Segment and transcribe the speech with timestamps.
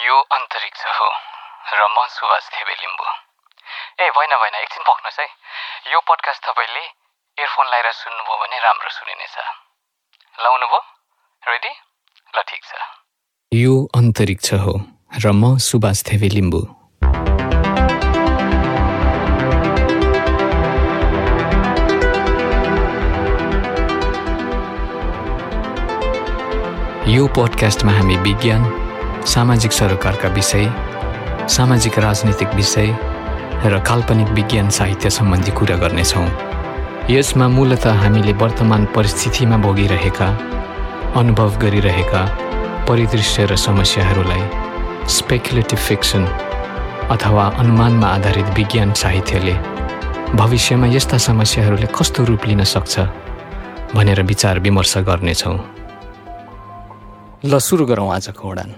[0.00, 1.08] यो अन्तरिक्ष हो।
[1.76, 3.04] र म सुभाष थेबे लिम्बू।
[4.00, 5.26] ए होइन होइन एकछिन पक्नुहोस् है।
[5.92, 6.84] यो पडकास्ट तपाईँले
[7.38, 9.36] इयरफोन लगाएर सुन्नुभयो भने राम्रो सुनिनेछ
[10.38, 10.80] लाउनुभयो?
[11.42, 11.72] रेडी
[12.32, 12.80] ल ठिक छ।
[13.52, 14.74] यो अन्तरिक्ष हो
[15.20, 16.60] र म सुभाष थेबे लिम्बू।
[27.12, 28.79] यो पोडकास्टमा हामी विज्ञान
[29.26, 30.66] सामाजिक सरोकारका विषय
[31.48, 32.88] सामाजिक राजनीतिक विषय
[33.64, 36.26] र काल्पनिक विज्ञान साहित्य सम्बन्धी कुरा गर्नेछौँ।
[37.10, 40.28] यसमा मूलत हामीले वर्तमान परिस्थितिमा भोगिरहेका
[41.20, 42.22] अनुभव गरिरहेका
[42.88, 44.42] परिदृश्य र समस्याहरूलाई
[45.08, 46.24] स्पेकुलेटिभ फिक्सन
[47.10, 49.54] अथवा अनुमानमा आधारित विज्ञान साहित्यले
[50.34, 53.00] भविष्यमा यस्ता समस्याहरूले कस्तो रूप लिन सक्छ
[53.94, 55.58] भनेर विचार विमर्श गर्नेछौँ।
[57.44, 58.70] ल सुरु गरौँ आजको उडान।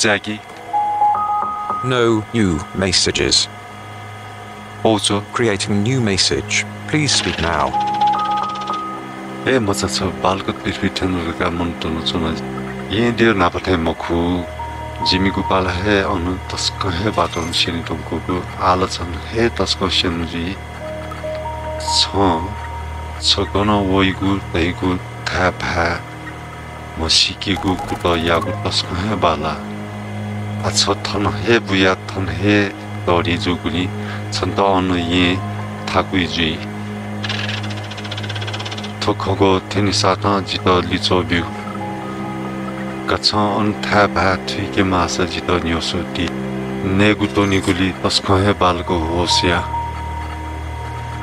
[0.00, 0.40] Mozegi.
[1.84, 3.48] No new messages.
[4.82, 6.64] Also, creating new message.
[6.88, 7.68] Please speak now.
[9.44, 12.32] ए मजा छ बालको पृथ्वी टेनरका मन तनु चुना
[12.96, 14.16] ये डियर नापथे मखु
[15.08, 18.40] जिमीको पाला हे अनु तस्क हे बाटो सेनी टोमको
[18.72, 20.46] आलोचन हे तस्क सेनुजी
[21.96, 22.08] छ
[23.28, 24.96] छगन वइगु तैगु
[25.28, 25.88] थापा
[27.00, 29.54] म सिकेको कुट यागु तस्क हे बाला
[30.64, 32.70] atsho thon he buya thon he
[33.06, 33.88] dori juguri
[34.34, 35.38] chonda onu ye
[35.86, 36.58] thakui ji
[39.00, 41.44] thokogo tenisa ta jito licho byu
[43.08, 43.74] kachon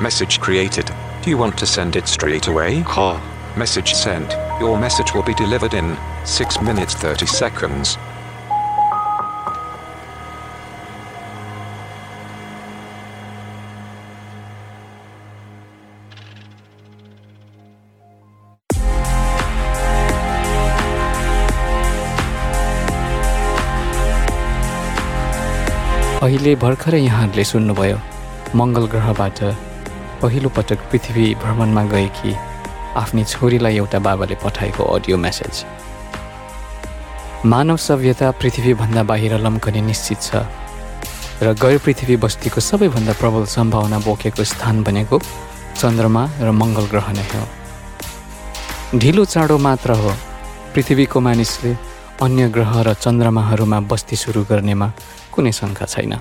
[0.01, 0.85] message created.
[1.23, 2.83] Do you want to send it straight away?
[2.83, 3.19] Call.
[3.57, 4.31] message sent.
[4.59, 7.97] Your message will be delivered in 6 minutes 30 seconds.
[26.27, 27.97] अहिले भर्खरै यहाँहरूले सुन्नुभयो
[28.59, 29.39] मङ्गल ग्रहबाट
[30.21, 32.31] पहिलो पटक पृथ्वी भ्रमणमा गएकी
[33.01, 35.55] आफ्नी छोरीलाई एउटा बाबाले पठाएको अडियो मेसेज
[37.51, 40.43] मानव सभ्यता पृथ्वीभन्दा बाहिर लम्कने निश्चित छ
[41.45, 45.17] र गैर पृथ्वी बस्तीको सबैभन्दा प्रबल सम्भावना बोकेको स्थान भनेको
[45.79, 47.43] चन्द्रमा र मङ्गल ग्रह नै हो।
[48.99, 50.11] ढिलो चाँडो मात्र हो
[50.75, 51.71] पृथ्वीको मानिसले
[52.17, 54.87] अन्य ग्रह र चन्द्रमाहरूमा बस्ती सुरु गर्नेमा
[55.33, 56.13] कुनै शङ्का छैन।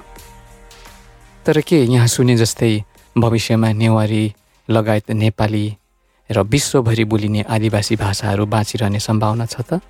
[1.46, 2.84] तर के यहाँ सुने जस्तै
[3.16, 4.24] भविष्यमा नेवारी
[4.68, 5.66] लगायत नेपाली
[6.30, 9.80] र विश्वभरि बोलिने आदिवासी भाषाहरू बाँचिरहने सम्भावना छ त?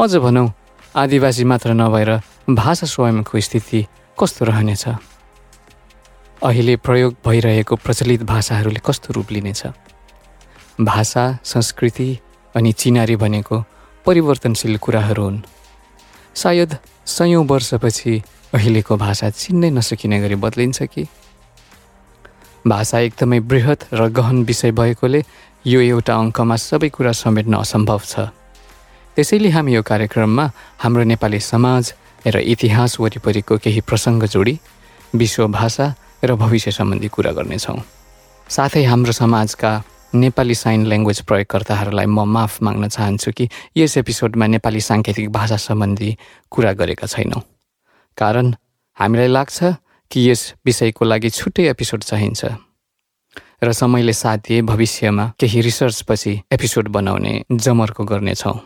[0.00, 0.48] अझ भनौँ
[0.96, 2.10] आदिवासी मात्र नभएर
[2.50, 3.80] भाषा स्वयंको स्थिति
[4.18, 4.84] कस्तो रहनेछ?
[6.42, 9.62] अहिले प्रयोग भइरहेको प्रचलित भाषाहरूले कस्तो रूप लिनेछ?
[10.80, 12.08] भाषा संस्कृति
[12.56, 13.64] अनि चिनारी भनेको
[14.06, 15.38] परिवर्तनशील कुराहरू हुन्।
[16.34, 16.70] सायद
[17.06, 18.12] सयौँ वर्षपछि
[18.54, 21.06] अहिलेको भाषा चिन्नै नसकिने गरी बदलिन्छ कि?
[22.66, 25.22] भाषा एकदमै बृहत र गहन विषय भएकोले
[25.66, 28.14] यो एउटा अङ्कमा सबै कुरा समेट्न असम्भव छ।
[29.14, 30.44] त्यसैले हामी यो कार्यक्रममा
[30.82, 31.84] हाम्रो नेपाली समाज
[32.26, 34.54] र इतिहास वरिपरिको केही प्रसङ्ग जोडी
[35.14, 35.86] विश्व भाषा
[36.24, 37.80] र भविष्य सम्बन्धी कुरा गर्नेछौँ।
[38.48, 39.70] साथै हाम्रो समाजका
[40.14, 46.16] नेपाली साइन ल्याङ्ग्वेज प्रयोगकर्ताहरूलाई म माफ माग्न चाहन्छु कि यस एपिसोडमा नेपाली साङ्केतिक भाषा सम्बन्धी
[46.50, 47.42] कुरा गरेका छैनौँ।
[48.18, 48.54] कारण
[48.98, 49.58] हामीलाई लाग्छ
[50.10, 52.44] कि यस विषयको लागि छुट्टै एपिसोड चाहिन्छ।
[53.64, 58.58] र समयले साथ दिए भविष्यमा केही रिसर्चपछि एपिसोड बनाउने जमर्को गर्नेछौँ।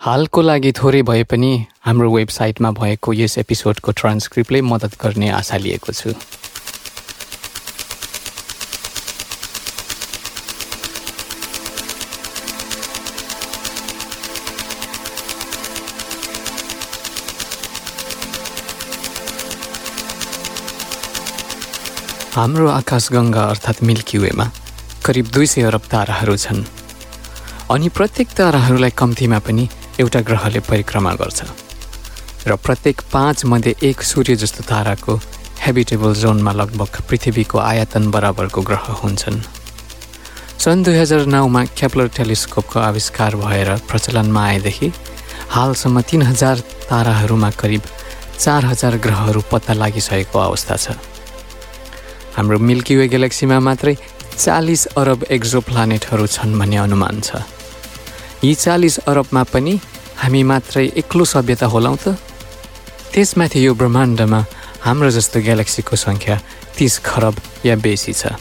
[0.00, 5.92] हालको लागि थोरै भए पनि हाम्रो वेबसाइटमा भएको यस एपिसोडको ट्रान्सक्रिप्टले मद्दत गर्ने आशा लिएको
[5.92, 6.12] छु।
[22.36, 24.44] हाम्रो आकाशगङ्गा अर्थात् मिल्की वेमा
[25.04, 26.60] करिब दुई सय अरब ताराहरू छन्।
[27.72, 29.64] अनि प्रत्येक ताराहरूलाई कम्तीमा पनि
[30.00, 31.40] एउटा ग्रहले परिक्रमा गर्छ।
[32.44, 35.16] र प्रत्येक पाँच मध्ये एक सूर्य जस्तो ताराको
[35.64, 39.40] हेबिटेबल जोनमा लगभग पृथ्वीको आयतन बराबरको ग्रह हुन्छन्।
[40.60, 44.92] सन् दुई हजार नौमा क्याप्लर टेलिस्कोपको आविष्कार भएर प्रचलनमा आएदेखि
[45.56, 47.82] हालसम्म तिन हजार ताराहरूमा करिब
[48.38, 51.15] चार हजार ग्रहहरू पत्ता लागिसकेको अवस्था छ।
[52.36, 53.94] हाम्रो मिल्की वे ग्यालेक्सीमा मात्रै
[54.36, 57.40] चालिस अरब एक्जो प्लानेटहरू छन् भन्ने अनुमान छ।
[58.44, 59.74] यी चालिस अरबमा पनि
[60.20, 62.20] हामी मात्रै एक्लो सभ्यता होलाौँ त?
[63.12, 64.40] त्यसमाथि यो ब्रह्माण्डमा
[64.84, 66.36] हाम्रो जस्तो ग्यालेक्सीको सङ्ख्या
[66.76, 67.34] तिस खरब
[67.64, 68.36] या बेसी छ।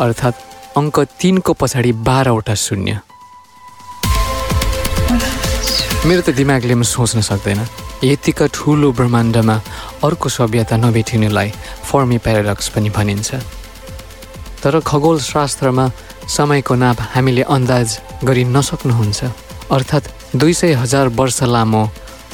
[0.00, 0.36] अर्थात्
[0.80, 2.92] अङ्क तिनको पछाडि बाह्रवटा शून्य।
[6.08, 7.60] मेरो त दिमागले पनि सोच्न सक्दैन।
[8.04, 9.56] यतिका ठुलो ब्रह्माण्डमा
[10.04, 11.50] अर्को सभ्यता नभेटिनुलाई
[11.88, 13.30] फर्मी प्याराडक्स पनि भनिन्छ।
[14.62, 15.84] तर खगोल शास्त्रमा
[16.28, 17.88] समयको नाप हामीले अन्दाज
[18.24, 19.20] गरि नसक्नुहुन्छ।
[19.72, 21.82] अर्थात् दुई सय हजार वर्ष लामो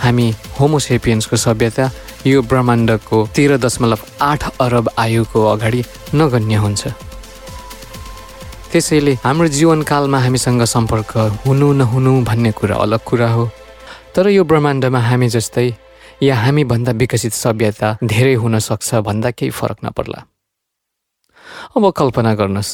[0.03, 0.27] हामी
[0.59, 1.91] होमोसेपियन्सको सभ्यता
[2.27, 5.85] यो ब्रह्माण्डको तेह्र दशमलव आठ अरब आयुको अगाडि
[6.15, 6.83] नगण्य हुन्छ।
[8.73, 11.17] त्यसैले हाम्रो जीवनकालमा हामीसँग सम्पर्क
[11.47, 13.45] हुनु नहुनु भन्ने कुरा अलग कुरा हो।
[14.17, 15.69] तर यो ब्रह्माण्डमा हामी जस्तै
[16.23, 20.21] या हामीभन्दा विकसित सभ्यता धेरै हुन सक्छ भन्दा केही फरक नपर्ला।
[21.77, 22.73] अब कल्पना गर्नुहोस्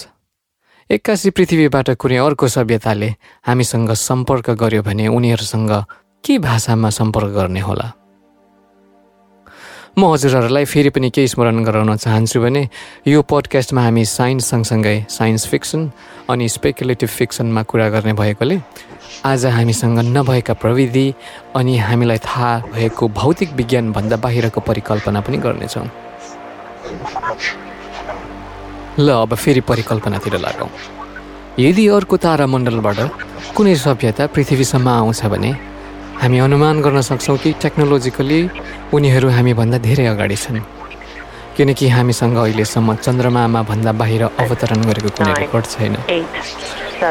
[0.91, 3.09] एक्कासी पृथ्वीबाट कुनै अर्को सभ्यताले
[3.47, 5.73] हामीसँग सम्पर्क गर्यो भने उनीहरूसँग
[6.25, 7.87] के भाषामा सम्पर्क गर्ने होला?
[9.99, 12.63] म हजुरहरूलाई फेरि पनि केही स्मरण गराउन चाहन्छु भने
[13.09, 15.91] यो पोडकास्टमा हामी साइन्स सँगसँगै साइन्स फिक्सन
[16.31, 18.61] अनि स्पेकुलेटिभ फिक्सनमा कुरा गर्ने भएकोले
[19.25, 21.07] आज हामीसँग नभएका प्रविधि
[21.57, 25.87] अनि हामीलाई थाहा भएको भौतिक विज्ञानभन्दा बाहिरको परिकल्पना पनि गर्नेछौँ।
[29.01, 30.69] ल अब फेरि परिकल्पनातिर लागौँ।
[31.59, 33.01] यदि अर्को तारामण्डलबाट
[33.57, 35.53] कुनै सभ्यता पृथ्वीसम्म आउँछ भने
[36.23, 38.41] हामी अनुमान गर्न सक्छौँ कि टेक्नोलोजिकली
[38.97, 40.59] उनीहरू हामीभन्दा धेरै अगाडि छन्।
[41.57, 45.95] किनकि हामीसँग अहिलेसम्म चन्द्रमामा भन्दा बाहिर अवतरण गरेको कुनै रेकर्ड छैन।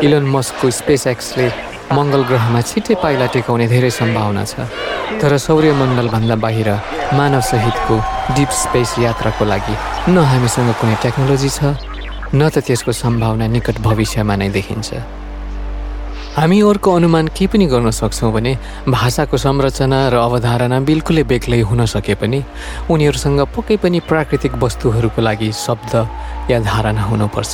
[0.06, 1.46] इलोन मस्कको स्पेस एक्सले
[1.94, 4.54] मङ्गल ग्रहमा छिट्टै पाइला टेकाउने धेरै सम्भावना छ।
[5.22, 6.70] तर सौर्यमण्डलभन्दा बाहिर
[7.18, 7.96] मानवसहितको
[8.36, 9.76] डिप स्पेस यात्राको लागि
[10.10, 11.60] न हामीसँग कुनै टेक्नोलोजी छ
[12.34, 14.90] न त त्यसको सम्भावना निकट भविष्यमा नै देखिन्छ।
[16.36, 18.52] हामी अर्को अनुमान के पनि गर्न सक्छौँ भने
[18.92, 22.44] भाषाको संरचना र अवधारणा बिल्कुलै बेग्लै हुन सके पनि
[22.92, 25.94] उनीहरूसँग पक्कै पनि प्राकृतिक वस्तुहरूको लागि शब्द
[26.52, 27.54] या धारणा हुनुपर्छ।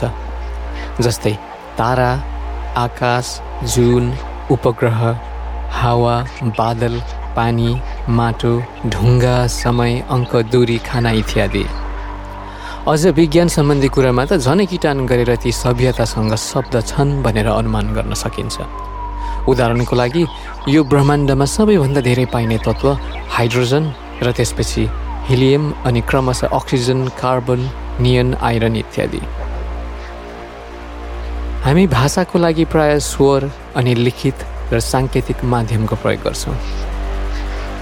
[0.97, 1.33] जस्तै
[1.77, 2.09] तारा
[2.77, 3.27] आकाश
[3.69, 4.03] जुन
[4.51, 4.99] उपग्रह
[5.77, 6.17] हावा
[6.57, 6.95] बादल
[7.37, 7.71] पानी
[8.17, 8.53] माटो
[8.89, 11.65] ढुङ्गा समय अङ्क दूरी खाना इत्यादि।
[12.81, 18.13] अझ विज्ञान सम्बन्धी कुरामा त झनै किटान गरेर ती सभ्यतासँग शब्द छन् भनेर अनुमान गर्न
[18.17, 18.57] सकिन्छ।
[19.45, 20.23] उदाहरणको लागि
[20.73, 22.87] यो ब्रह्माण्डमा सबैभन्दा धेरै पाइने तत्त्व
[23.37, 23.83] हाइड्रोजन
[24.25, 24.83] र त्यसपछि
[25.29, 27.69] हिलियम अनि क्रमशः अक्सिजन कार्बन
[28.01, 29.21] नियन आइरन इत्यादि।
[31.61, 34.37] हामी भाषाको लागि प्राय स्वर अनि लिखित
[34.73, 36.57] र साङ्केतिक माध्यमको प्रयोग गर्छौँ।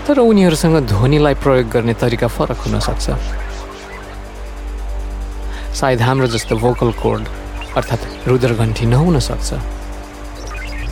[0.08, 3.08] तर उनीहरूसँग ध्वनिलाई प्रयोग गर्ने तरिका फरक हुन सक्छ।
[5.76, 7.22] सायद हाम्रो जस्तो भोकल कोड
[7.78, 9.50] अर्थात् रुद्रघन्टी नहुन सक्छ।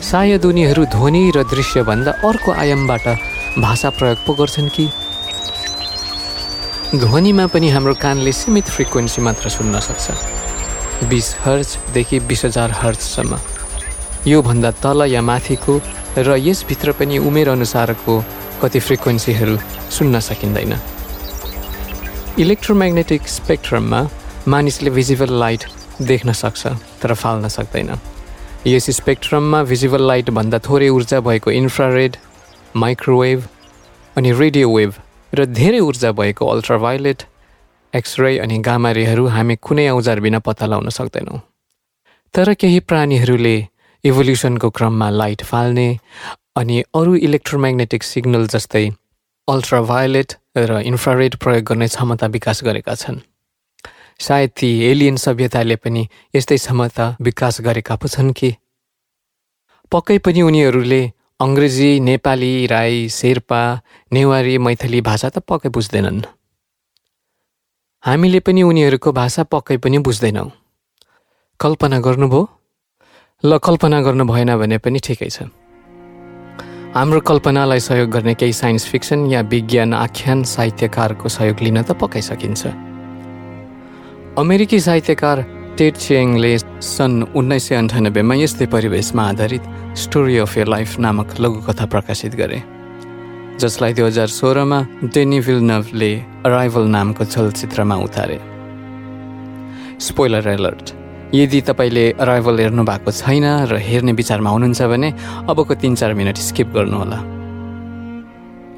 [0.02, 3.06] सायद उनीहरू ध्वनि र दृश्यभन्दा अर्को आयामबाट
[3.58, 4.88] भाषा प्रयोग पो गर्छन् कि?
[6.94, 10.06] ध्वनिमा पनि हाम्रो कानले सीमित फ्रिक्वेन्सी मात्र सुन्न सक्छ।
[11.10, 13.38] बिस हर्चदेखि बिस हजार हर्चसम्म।
[14.26, 15.80] योभन्दा तल या माथिको
[16.18, 18.24] र यसभित्र पनि उमेर अनुसारको
[18.62, 19.58] कति फ्रिक्वेन्सीहरू
[19.90, 20.72] सुन्न सकिँदैन।
[22.38, 24.00] इलेक्ट्रोम्याग्नेटिक स्पेक्ट्रममा
[24.48, 25.64] मानिसले भिजिबल लाइट
[26.08, 26.66] देख्न सक्छ
[27.02, 27.90] तर फाल्न सक्दैन।
[28.66, 32.16] यस स्पेक्ट्रममा भिजिबल लाइटभन्दा थोरै ऊर्जा भएको इन्फ्रारेड
[32.76, 33.42] माइक्रोवेभ
[34.16, 34.94] अनि रेडियो वेभ
[35.32, 37.22] र धेरै ऊर्जा भएको अल्ट्राभायोलेट
[37.92, 41.40] एक्सरे अनि गामारेहरू हामी कुनै औजार बिना पत्ता लगाउन सक्दैनौँ।
[42.34, 43.56] तर केही प्राणीहरूले
[44.04, 45.88] इभोल्युसनको क्रममा लाइट फाल्ने
[46.56, 48.88] अनि अरू इलेक्ट्रोम्याग्नेटिक सिग्नल जस्तै
[49.48, 53.20] अल्ट्राभायोलेट र इन्फ्रारेड प्रयोग गर्ने क्षमता विकास गरेका छन्।
[54.20, 58.56] सायद ती एलियन सभ्यताले पनि यस्तै क्षमता विकास गरेका पो छन् कि?
[59.92, 63.60] पक्कै पनि उनीहरूले अङ्ग्रेजी नेपाली राई शेर्पा
[64.12, 66.20] नेवारी मैथली भाषा त पक्कै बुझ्दैनन्।
[68.02, 70.50] हामीले पनि उनीहरूको भाषा पक्कै पनि बुझ्दैनौँ।
[71.60, 72.42] कल्पना गर्नुभयो?
[73.44, 75.46] ल कल्पना गर्नु भएन भने पनि ठिकै छ।
[76.94, 82.22] हाम्रो कल्पनालाई सहयोग गर्ने केही साइन्स फिक्सन या विज्ञान आख्यान साहित्यकारको सहयोग लिन त पक्कै
[82.22, 82.87] सकिन्छ।
[84.38, 85.40] अमेरिकी साहित्यकार
[85.78, 86.50] टेट चेङले
[86.86, 89.62] सन् उन्नाइस सय अन्ठानब्बेमा यस्तै परिवेशमा आधारित
[90.02, 92.58] स्टोरी अफ ए लाइफ नामक लघुकथा प्रकाशित गरे
[93.58, 94.78] जसलाई दुई हजार सोह्रमा
[95.14, 95.38] डेनी
[95.70, 96.12] नभले
[96.46, 98.38] अराइभल नामको चलचित्रमा उतारे।
[100.06, 100.86] स्पोइलर एलर्ट
[101.34, 105.10] यदि तपाईँले अराइभल हेर्नु भएको छैन र हेर्ने विचारमा हुनुहुन्छ भने
[105.50, 107.18] अबको तिन चार मिनट स्किप गर्नुहोला।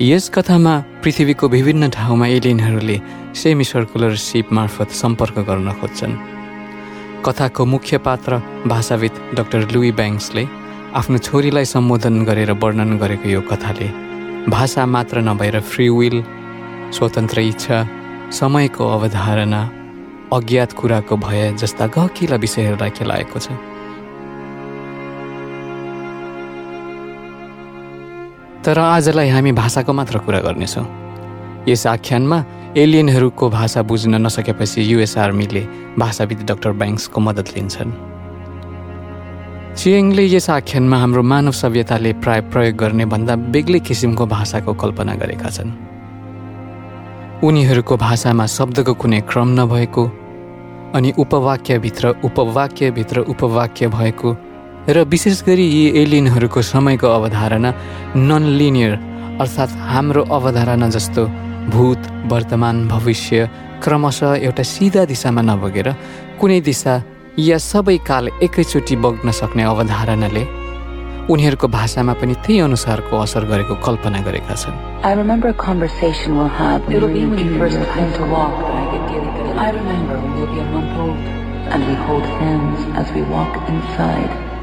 [0.02, 0.72] यस कथामा
[1.04, 2.96] पृथ्वीको विभिन्न ठाउँमा एलियनहरूले
[3.36, 6.14] सेमी सर्कुलर सिप मार्फत सम्पर्क गर्न खोज्छन्।
[7.26, 10.44] कथाको मुख्य पात्र भाषाविद डाक्टर लुई ब्याङ्क्सले
[10.96, 13.88] आफ्नो छोरीलाई सम्बोधन गरेर वर्णन गरेको यो कथाले
[14.48, 16.24] भाषा मात्र नभएर फ्री विल
[16.96, 17.78] स्वतन्त्र इच्छा
[18.40, 19.62] समयको अवधारणा
[20.32, 23.52] अज्ञात कुराको भय जस्ता गहकिला विषयहरूलाई खेलाएको छ।
[28.64, 30.86] तर आजलाई हामी भाषाको मात्र कुरा गर्नेछौँ।
[31.68, 32.38] यस आख्यानमा
[32.76, 35.62] एलियनहरूको भाषा बुझ्न नसकेपछि युएस आर्मीले
[35.98, 37.92] भाषाविद डाक्टर ब्याङ्क्सको मद्दत लिन्छन्।
[39.76, 45.50] चियङले यस आख्यानमा हाम्रो मानव सभ्यताले प्राय प्रयोग गर्ने भन्दा बेग्लै किसिमको भाषाको कल्पना गरेका
[45.50, 45.70] छन्।
[47.40, 50.04] उनीहरूको भाषामा शब्दको कुनै क्रम नभएको
[50.94, 54.28] अनि उपवाक्यभित्र उपवाक्यभित्र उपवाक्य भएको
[54.90, 57.70] र विशेष गरी यी एलियनहरूको समयको अवधारणा
[58.28, 58.92] नन लिनियर
[59.42, 61.22] अर्थात् हाम्रो अवधारणा जस्तो
[61.72, 62.00] भूत
[62.32, 63.48] वर्तमान भविष्य
[63.84, 65.88] क्रमशः एउटा सिधा दिशामा नबगेर
[66.40, 66.94] कुनै दिशा
[67.38, 70.44] या सबै काल एकैचोटि बग्न सक्ने अवधारणाले
[71.32, 74.74] उनीहरूको भाषामा पनि त्यही अनुसारको असर गरेको कल्पना गरेका छन्।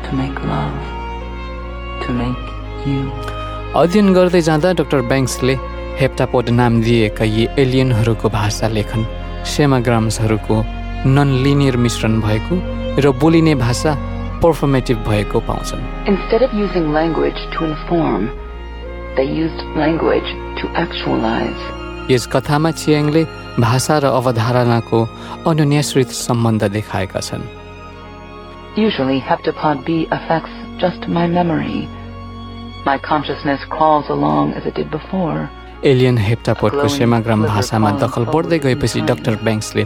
[0.08, 0.80] To make love,
[2.04, 2.44] to make
[2.88, 3.02] you.
[3.76, 5.54] अध्ययन गर्दै जाँदा डाक्टर ब्याङ्क्सले
[6.00, 9.02] हेप्टापोड नाम दिएका यी एलियनहरूको भाषा लेखन
[9.54, 10.56] सेमाग्राम्सहरूको
[11.16, 12.56] नन लिनियर मिश्रण भएको
[13.04, 13.94] र बोलिने भाषा
[14.44, 15.84] पर्फर्मेटिभ भएको पाउँछन्
[16.14, 18.32] Instead of using language to inform,
[19.18, 20.30] they used language
[20.62, 21.62] to actualize.
[22.12, 23.24] यस कथामा चियाङले
[23.60, 25.00] भाषा र अवधारणाको
[25.52, 27.57] अनुन्याश्रित सम्बन्ध देखाएका छन्
[28.78, 31.88] Usually, heptapod B affects just my memory.
[32.86, 35.50] My consciousness crawls along as it did before.
[35.86, 39.84] Alien हेप्टापोटको semagram भाषामा दखल बढ्दै गएपछि डाक्टर ब्याङ्क्सले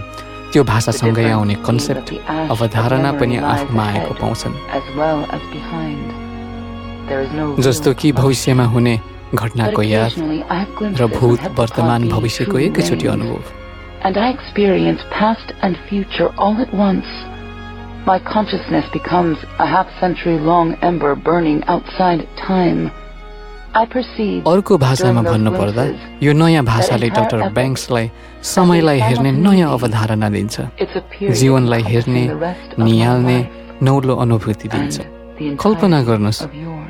[0.52, 2.08] त्यो भाषासँगै आउने कन्सेप्ट
[2.52, 4.56] अवधारणा पनि आफूमा आएको पाउँछन्
[7.64, 8.96] जस्तो कि भविष्यमा हुने
[9.36, 10.12] घटनाको याद
[11.00, 13.42] र भूत वर्तमान भविष्यको एकैचोटि अनुभव
[14.04, 17.10] And I experience past and future all at once.
[18.06, 22.90] My consciousness becomes a half century long ember burning outside time.
[23.76, 25.84] अर्को भाषामा भन्नुपर्दा
[26.24, 28.10] यो नयाँ भाषाले डाक्टर ब्याङ्क्सलाई
[28.44, 30.56] समयलाई हेर्ने नयाँ अवधारणा दिन्छ।
[31.22, 32.24] जीवनलाई हेर्ने
[32.80, 33.38] निहाल्ने
[33.86, 34.98] नौलो अनुभूति दिन्छ।
[35.62, 36.42] कल्पना गर्नुहोस्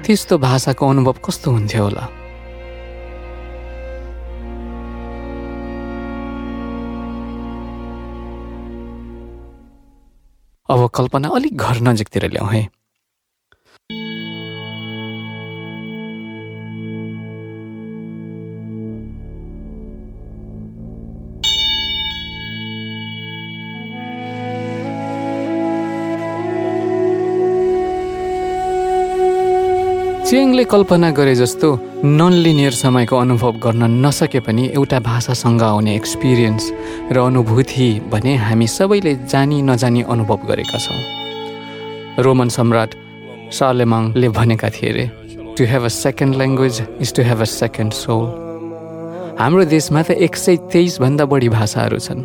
[0.08, 2.04] त्यस्तो भाषाको अनुभव कस्तो हुन्थ्यो होला?
[10.72, 12.68] अब कल्पना अलिक घर नजिकतिर ल्याउँ है।
[30.32, 31.68] चेङले कल्पना गरे जस्तो
[32.08, 36.66] नन लिनियर समयको अनुभव गर्न नसके पनि एउटा भाषासँग आउने एक्सपिरियन्स
[37.12, 42.96] र अनुभूति भने हामी सबैले जानी नजानी अनुभव गरेका छौँ। रोमन सम्राट
[43.60, 45.06] सालेमाङले भनेका थिए अरे
[45.58, 48.26] to have a second language is to have a second soul
[49.40, 52.24] हाम्रो देशमा त एक सय तेइसभन्दा बढी भाषाहरू छन्।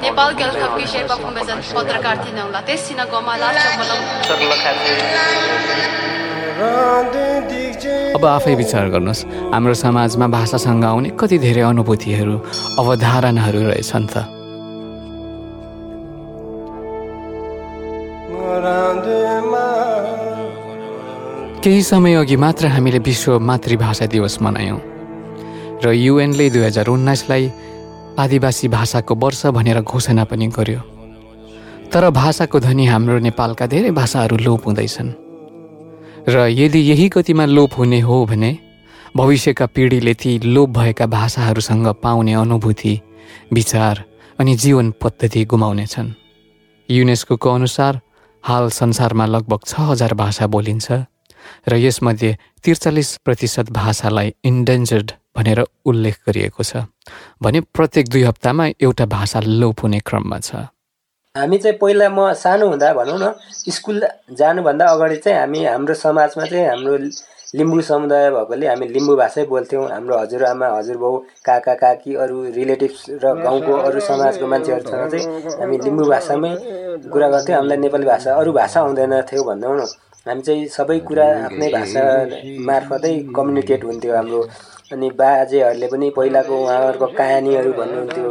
[0.00, 3.48] नेपाल गर्ल्स कपकी शेर्पा फुम्बेजन पत्रकार थिनौला त्यस सिना गोमाला
[8.14, 9.22] अब आफै विचार गर्नुहोस्।
[9.54, 12.34] हाम्रो समाजमा भाषासँग आउने कति धेरै अनुभूतिहरू
[12.80, 14.39] अवधारणाहरू रहेछन् त।
[21.62, 24.80] केही समय अघि मात्र हामीले विश्व मातृभाषा दिवस मनायौँ।
[25.84, 27.50] र युएनले दुई हजार उन्नाइसलाई
[28.16, 30.80] आदिवासी भाषाको वर्ष भनेर घोषणा पनि गर्यो।
[31.92, 35.10] तर भाषाको धनी हाम्रो नेपालका धेरै भाषाहरू लोप हुँदैछन्।
[36.32, 38.56] र यदि यही गतिमा लोप हुने हो भने
[39.16, 42.94] भविष्यका पिँढीले ती लोप भएका भाषाहरूसँग पाउने अनुभूति
[43.52, 44.04] विचार
[44.38, 46.10] अनि जीवन पद्धति गुमाउनेछन्।
[46.88, 48.00] युनेस्को अनुसार
[48.44, 51.04] हाल संसारमा लगभग छ हजार भाषा बोलिन्छ।
[51.68, 52.32] र यसमध्ये
[52.64, 56.84] त्रिचालिस प्रतिशत भाषालाई इन्डेन्जर्ड भनेर उल्लेख गरिएको छ
[57.42, 60.68] भने प्रत्येक दुई हप्तामा एउटा भाषा लोप हुने क्रममा छ।
[61.34, 63.32] हामी चाहिँ पहिला म सानो हुँदा भनौँ न
[63.70, 64.06] स्कुल
[64.38, 66.96] जानुभन्दा अगाडि चाहिँ हामी हाम्रो समाजमा चाहिँ हाम्रो
[67.54, 71.16] लिम्बू समुदाय भएकोले हामी लिम्बू भाषै बोल्थ्यौँ। हाम्रो हजुरआमा हजुरबाउ
[71.46, 76.52] काका काकी अरू रिलेटिभ्स र गाउँको अरू समाजको मान्छेहरूसँग चाहिँ हामी लिम्बू भाषामै
[77.10, 79.86] कुरा गर्थ्यौँ। हामीलाई नेपाली भाषा अरू भाषा आउँदैन थियो न
[80.26, 82.02] हामी चाहिँ सबै कुरा आफ्नै भाषा
[82.68, 84.40] मार्फतै कम्युनिकेट हुन्थ्यो हाम्रो।
[84.92, 88.28] अनि बाजेहरूले पनि पहिलाको उहाँहरूको कहानीहरू भन्नुहुन्थ्यो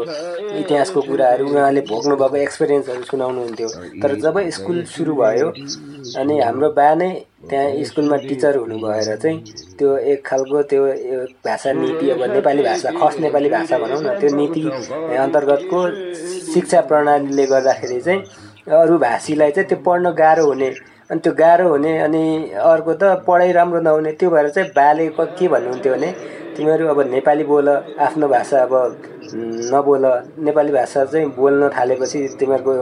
[0.60, 3.70] इतिहासको कुराहरू उहाँले भोग्नुभएको एक्सपिरियन्सहरू सुनाउनुहुन्थ्यो।
[4.02, 5.48] तर जब स्कुल सुरु भयो
[6.22, 7.10] अनि हाम्रो बा नै
[7.50, 9.38] त्यहाँ स्कुलमा टिचर हुनु भएर चाहिँ
[9.80, 10.84] त्यो एक खालको त्यो
[11.48, 14.64] भाषा नीति अब नेपाली भाषा खस नेपाली भाषा भनौँ न त्यो नीति
[15.26, 15.82] अन्तर्गतको
[16.54, 18.22] शिक्षा प्रणालीले गर्दाखेरि चाहिँ
[18.78, 20.70] अरू भाषीलाई चाहिँ त्यो पढ्न गाह्रो हुने
[21.10, 22.24] अनि त्यो गाह्रो हुने अनि
[22.64, 26.12] अर्को त पढाइ राम्रो नहुने त्यो भएर चाहिँ बाले के भन्नुहुन्थ्यो भने
[26.56, 28.74] तिमीहरू अब नेपाली बोल आफ्नो भाषा अब
[29.72, 30.06] नबोल
[30.40, 32.74] नेपाली भाषा चाहिँ बोल्न थालेपछि तिमीहरूको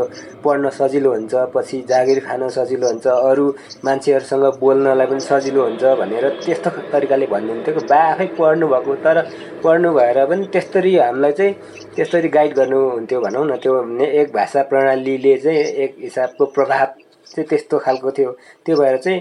[0.43, 3.47] पढ्न सजिलो हुन्छ पछि जागिर खान सजिलो हुन्छ अरू
[3.85, 9.23] मान्छेहरूसँग बोल्नलाई पनि सजिलो हुन्छ भनेर त्यस्तो तरिकाले भन्नुहुन्थ्यो बा आफै पढ्नु भएको तर
[9.63, 11.53] पढ्नु भएर पनि त्यस्तरी हामीलाई चाहिँ
[11.95, 13.81] त्यस्तरी गाइड गर्नुहुन्थ्यो भनौँ न त्यो
[14.13, 18.31] एक भाषा प्रणालीले चाहिँ एक हिसाबको प्रभाव चाहिँ त्यस्तो खालको थियो।
[18.65, 19.19] त्यो भएर चाहिँ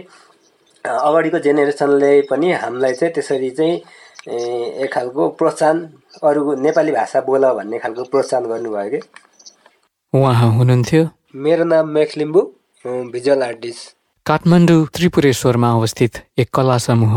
[0.84, 3.74] अगाडिको जेनेरेसनले पनि हामीलाई चाहिँ त्यसरी चाहिँ
[4.84, 5.78] एक खालको प्रोत्साहन
[6.22, 9.00] अरू नेपाली भाषा बोल भन्ने खालको प्रोत्साहन गर्नुभयो कि?
[10.12, 12.40] उहाँ हुनुहुन्थ्यो। मेरो नाम Max Limbu
[13.12, 13.94] visual artist.
[14.26, 17.14] Kathmandu त्रिपुरेश्वरमा अवस्थित एक कला समूह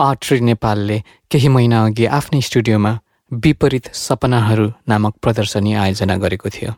[0.00, 0.98] आर्ट ट्री नेपालले
[1.30, 2.92] केही महिना अघि आफ्नै स्टुडियोमा
[3.32, 6.72] विपरीत सपनाहरू नामक प्रदर्शनी आयोजना गरेको थियो।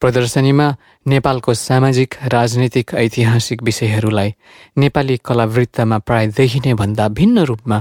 [0.00, 0.66] प्रदर्शनीमा
[1.06, 4.34] नेपालको सामाजिक राजनीतिक ऐतिहासिक विषयहरूलाई
[4.78, 7.78] नेपाली कलावृत्तमा प्राय देखिने भन्दा भिन्न रूपमा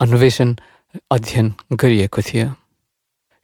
[0.00, 0.54] अन्वेषण
[1.10, 2.48] अध्ययन गरिएको थियो।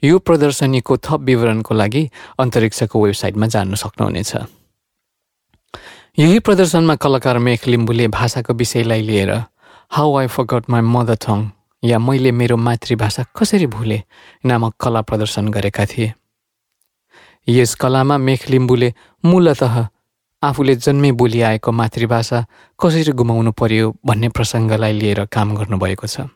[0.02, 2.02] यो प्रदर्शनीको थप विवरणको लागि
[2.38, 4.32] अन्तरिक्षको वेबसाइटमा जान्न सक्नुहुनेछ।
[6.18, 9.32] यही प्रदर्शनमा कलाकार मेख लिम्बुले भाषाको विषयलाई लिएर
[9.90, 11.48] how I forgot my mother tongue
[11.84, 14.02] या मैले मेरो मातृभाषा कसरी भुले
[14.44, 16.12] नामक कला प्रदर्शन गरेका थिए।
[17.48, 18.92] यस कलामा मेख लिम्बुले
[19.24, 19.62] मूलत
[20.42, 22.38] आफूले जन्मै बोली आएको मातृभाषा
[22.78, 26.28] कसरी गुमाउनु पर्यो भन्ने प्रसङ्गलाई लिएर काम गर्नुभएको छ।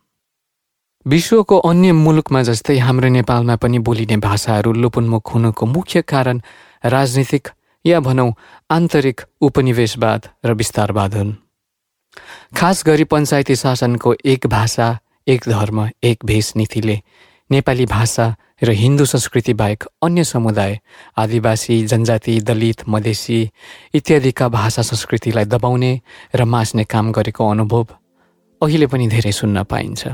[1.06, 6.40] विश्वको अन्य मुलुकमा जस्तै हाम्रो नेपालमा पनि बोलिने भाषाहरू लोपोन्मुख हुनुको मुख्य कारण
[6.84, 7.48] राजनीतिक
[7.84, 8.30] या भनौँ
[8.70, 11.32] आन्तरिक उपनिवेशवाद र विस्तारवाद हुन्।
[12.56, 14.88] खास गरी पञ्चायती शासनको एक भाषा
[15.28, 16.96] एक धर्म एक भेष नीतिले
[17.50, 20.78] नेपाली भाषा र हिन्दू संस्कृति बाहेक अन्य समुदाय
[21.18, 23.38] आदिवासी जनजाति दलित मधेसी
[23.94, 25.92] इत्यादिका भाषा संस्कृतिलाई दबाउने
[26.34, 27.86] र मास्ने काम गरेको अनुभव
[28.60, 30.08] अहिले पनि धेरै सुन्न पाइन्छ।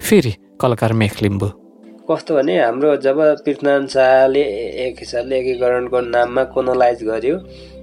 [0.00, 1.48] फेरि कलाकार मेख लिम्बू।
[2.08, 4.42] कस्तो भने हाम्रो जब पृथ्वीनारायण शाहले
[4.86, 7.36] एक हिसाबले एकीकरणको नाममा कोनोलाइज गर्यो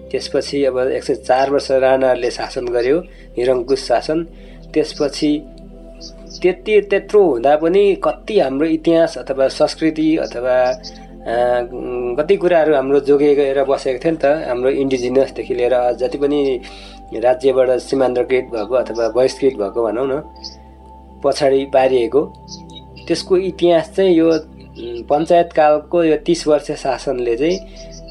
[0.09, 2.97] त्यसपछि अब एक सय चार वर्ष राणाहरूले शासन गर्यो
[3.37, 4.23] निरङ्कुश शासन
[4.73, 5.31] त्यसपछि
[6.31, 10.55] त्यति त्यत्रो हुँदा पनि कति हाम्रो इतिहास अथवा संस्कृति अथवा
[12.17, 16.39] कति कुराहरू हाम्रो जोगिएर बसेको थियो नि त हाम्रो इन्डिजिनियसदेखि लिएर जति पनि
[17.17, 20.21] राज्यबाट सीमान्तकृत भएको अथवा बहिष्कृत भएको भनौँ न
[21.23, 22.21] पछाडि पारिएको
[23.07, 24.31] त्यसको इतिहास चाहिँ यो
[25.09, 27.57] पञ्चायतकालको यो तिस वर्ष शासनले चाहिँ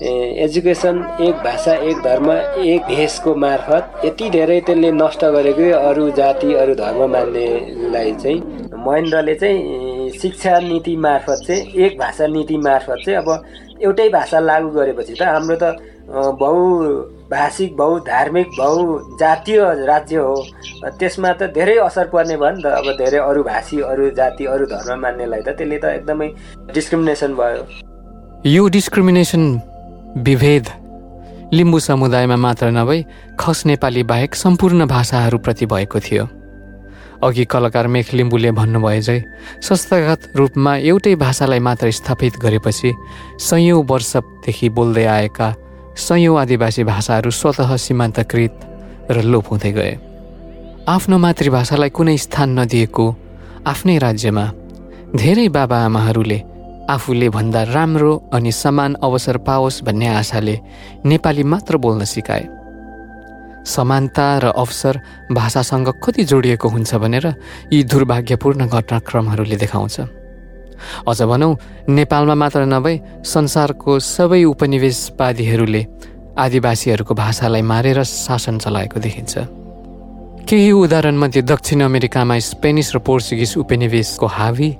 [0.03, 6.53] एजुकेसन एक भाषा एक धर्म एक भेषको मार्फत यति धेरै त्यसले नष्ट गरेको अरू जाति
[6.55, 8.41] अरू धर्म मान्नेलाई चाहिँ
[8.87, 13.29] महेन्द्रले चाहिँ शिक्षा नीति मार्फत चाहिँ एक भाषा नीति मार्फत चाहिँ अब
[13.83, 15.77] एउटै भाषा लागू गरेपछि त हाम्रो त
[16.41, 20.35] बहुभाषिक बहुधार्मिक बहुजातीय राज्य हो।
[20.99, 24.67] त्यसमा त धेरै असर पर्ने भयो नि त। अब धेरै अरू भाषी अरू जाति अरू
[24.67, 26.29] धर्म मान्नेलाई त त्यसले त एकदमै
[26.75, 27.67] डिस्क्रिमिनेसन भयो।
[28.47, 29.45] यो डिस्क्रिमिनेसन
[30.17, 30.67] विभेद।
[31.53, 33.05] लिम्बू समुदायमा मात्र नभई
[33.41, 36.29] खस नेपाली बाहेक सम्पूर्ण भाषाहरूप्रति भएको थियो।
[37.25, 39.23] अघि कलाकार मेख लिम्बूले भन्नुभयो चाहिँ
[39.63, 42.93] संस्थागत रूपमा एउटै भाषालाई मात्र स्थापित गरेपछि
[43.41, 45.55] सयौँ वर्षदेखि बोल्दै आएका
[45.99, 48.61] सयौँ आदिवासी भाषाहरू स्वत सीमान्तकृत
[49.11, 49.95] र लोप हुँदै गए।
[50.89, 53.05] आफ्नो मातृभाषालाई कुनै स्थान नदिएको
[53.67, 54.45] आफ्नै राज्यमा
[55.17, 56.39] धेरै बाबाआमाहरूले
[56.89, 60.59] आफूले भन्दा राम्रो अनि समान अवसर पाओस् भन्ने आशाले
[61.05, 62.49] नेपाली मात्र बोल्न सिकाए।
[63.67, 65.01] समानता र अवसर
[65.33, 67.27] भाषासँग कति जोडिएको हुन्छ भनेर
[67.73, 70.01] यी दुर्भाग्यपूर्ण घटनाक्रमहरूले देखाउँछ।
[71.09, 71.57] अझ भनौँ
[71.89, 72.97] नेपालमा मात्र नभई
[73.27, 75.83] संसारको सबै उपनिवेशवादीहरूले
[76.39, 79.35] आदिवासीहरूको भाषालाई मारेर शासन चलाएको देखिन्छ।
[80.49, 84.71] केही उदाहरणमध्ये दक्षिण अमेरिकामा स्पेनिस र पोर्चुगिज उपनिवेशको हावी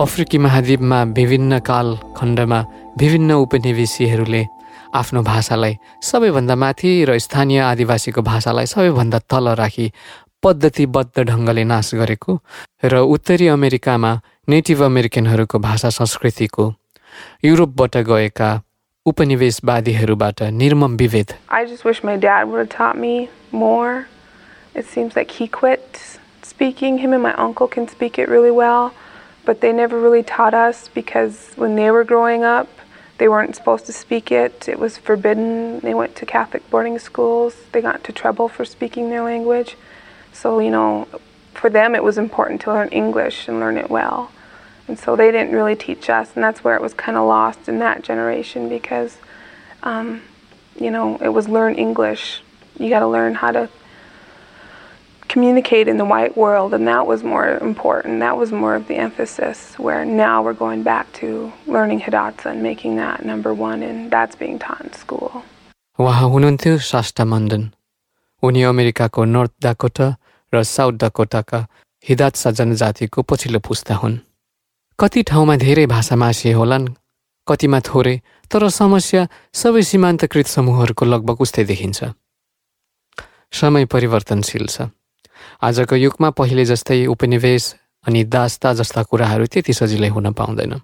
[0.00, 2.58] अफ्रिकी महाद्वीपमा विभिन्न कालखण्डमा
[2.98, 4.42] विभिन्न उपनिवेशीहरूले
[5.00, 9.86] आफ्नो भाषालाई सबैभन्दा माथि र स्थानीय आदिवासीको भाषालाई सबैभन्दा तल राखी
[10.42, 12.32] पद्धतिबद्ध ढङ्गले नाश गरेको
[12.84, 14.10] र उत्तरी अमेरिकामा
[14.48, 16.64] नेटिभ अमेरिकनहरूको भाषा संस्कृतिको
[17.44, 18.50] युरोपबाट गएका
[19.06, 21.28] उपनिवेशवादीहरूबाट निर्मम विभेद।
[26.44, 26.98] Speaking.
[26.98, 28.92] Him and my uncle can speak it really well,
[29.44, 32.68] but they never really taught us because when they were growing up,
[33.18, 34.68] they weren't supposed to speak it.
[34.68, 35.80] It was forbidden.
[35.80, 37.54] They went to Catholic boarding schools.
[37.72, 39.76] They got into trouble for speaking their language.
[40.32, 41.06] So, you know,
[41.52, 44.30] for them it was important to learn English and learn it well.
[44.88, 47.68] And so they didn't really teach us, and that's where it was kind of lost
[47.68, 49.16] in that generation because,
[49.82, 50.20] um,
[50.78, 52.42] you know, it was learn English.
[52.78, 53.70] You got to learn how to
[55.34, 58.20] communicate in the white world, and that was more important.
[58.26, 59.58] That was more of the emphasis.
[59.86, 61.28] Where now we're going back to
[61.76, 65.42] learning Hidatsa and making that number one, and that's being taught in school.
[65.98, 67.62] उहाँ हुनुहुन्थ्यो साष्टा मण्डन
[68.42, 70.06] उनी अमेरिकाको North Dakota
[70.52, 71.60] र South डाकोटाका
[72.04, 74.16] Hidatsa जनजातिको पछिल्लो पुस्ता हुन्
[74.98, 76.88] कति ठाउँमा धेरै भाषा मासिए होलान्
[77.46, 78.16] कतिमा थोरै
[78.50, 79.22] तर समस्या
[79.62, 82.10] सबै सीमान्तकृत समूहहरूको लगभग उस्तै देखिन्छ
[83.60, 84.90] समय परिवर्तनशील छ
[85.62, 87.64] आजको युगमा पहिले जस्तै उपनिवेश
[88.04, 90.74] अनि दास्ता जस्ता कुराहरू त्यति सजिलै हुन पाउँदैन।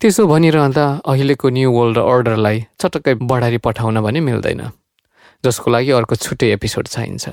[0.00, 4.62] त्यसो भनिरहँदा अहिलेको न्यू वर्ल्ड अर्डरलाई चटक्कै बढारी पठाउन भने मिल्दैन
[5.44, 7.24] जसको लागि अर्को छुट्टै एपिसोड चाहिन्छ।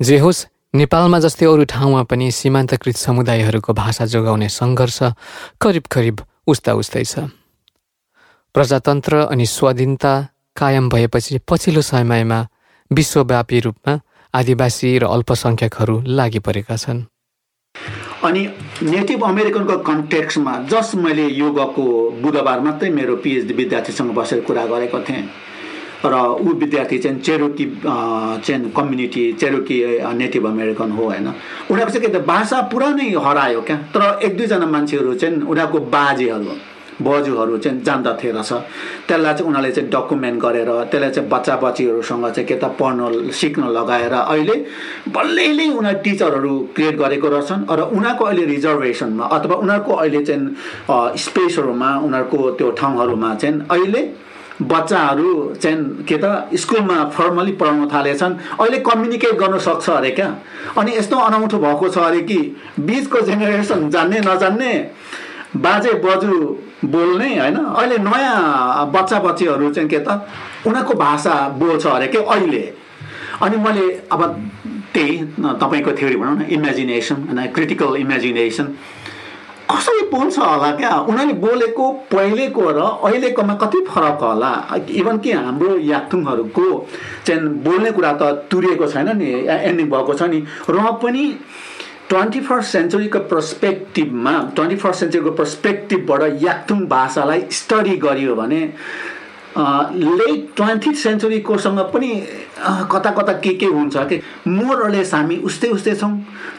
[0.00, 4.98] जे होस् नेपालमा जस्तै अरू ठाउँमा पनि सीमान्तकृत समुदायहरूको भाषा जोगाउने सङ्घर्ष
[5.60, 6.16] करिब करिब
[6.46, 7.14] उस्ता उस्तै छ।
[8.54, 10.12] प्रजातन्त्र अनि स्वाधीनता
[10.56, 12.38] कायम भएपछि पछिल्लो समयमा
[12.90, 13.92] विश्वव्यापी रूपमा
[14.34, 17.00] आदिवासी र अल्पसङ्ख्यकहरू लागि परेका छन्।
[18.24, 18.42] अनि
[18.82, 21.84] नेटिभ अमेरिकनको कन्टेक्समा जस्ट मैले यो गएको
[22.22, 25.24] बुधबार मात्रै मेरो पिएचडी विद्यार्थीसँग बसेर कुरा गरेको थिएँ।
[26.04, 29.78] र ऊ विद्यार्थी चाहिँ चेरोकी चाहिँ कम्युनिटी चेरोकी
[30.14, 31.26] नेटिभ अमेरिकन हो होइन।
[31.70, 35.78] उनीहरूको चाहिँ के त भाषा पुरा नै हरायो क्या। तर एक दुईजना मान्छेहरू चाहिँ उनीहरूको
[35.90, 36.52] बाजेहरू
[37.02, 38.52] बजुहरू चाहिँ जान्दथे रहेछ।
[39.08, 43.68] त्यसलाई चाहिँ उनीहरूले चाहिँ डकुमेन्ट गरेर त्यसलाई चाहिँ बच्चा बच्चीहरूसँग चाहिँ के त पढ्न सिक्न
[43.70, 44.56] लगाएर अहिले
[45.14, 51.90] बल्लैले उनीहरू टिचरहरू क्रिएट गरेको रहेछन् र उनीहरूको अहिले रिजर्भेसनमा अथवा उनीहरूको अहिले चाहिँ स्पेसहरूमा
[52.06, 54.02] उनीहरूको त्यो ठाउँहरूमा चाहिँ अहिले
[54.58, 60.28] बच्चाहरू चाहिँ के त स्कुलमा फर्मली पढाउन थालेछन्। अहिले कम्युनिकेट गर्न सक्छ अरे क्या?
[60.78, 62.38] अनि यस्तो अनौठो भएको छ अरे कि
[62.80, 64.72] बिचको जेनेरेसन जान्ने नजान्ने
[65.56, 66.34] बाजे बजु
[66.84, 67.56] बोल्ने होइन?
[67.56, 70.08] अहिले नयाँ बच्चा बच्चीहरू चाहिँ के त
[70.66, 72.62] उनीहरूको भाषा बोल्छ अरे के अहिले?
[73.42, 74.20] अनि मैले अब
[74.94, 75.16] त्यही
[75.62, 78.66] तपाईँको थ्योरी भनौँ न इमेजिनेसन होइन क्रिटिकल इमेजिनेसन
[79.68, 80.90] कसरी बोल्छ होला क्या?
[81.08, 84.52] उनीहरूले बोलेको पहिलेको र अहिलेकोमा कति फरक होला?
[84.90, 86.66] इभन कि हाम्रो याक्थुङहरूको
[87.26, 91.24] चाहिँ बोल्ने कुरा त तुरिएको छैन नि एन्डिङ भएको छ नि। र पनि
[92.10, 98.60] ट्वेन्टी फर्स्ट सेन्चुरीको पर्सपेक्टिभमा ट्वेन्टी फर्स्ट सेन्चुरीको पर्सपेक्टिभबाट याक्थुङ भाषालाई स्टडी गरियो भने
[99.58, 102.10] लेट ट्वेन्टी सेन्चुरीकोसँग पनि
[102.92, 106.12] कता कता के के हुन्छ कि मोरलेस हामी उस्तै उस्तै छौँ।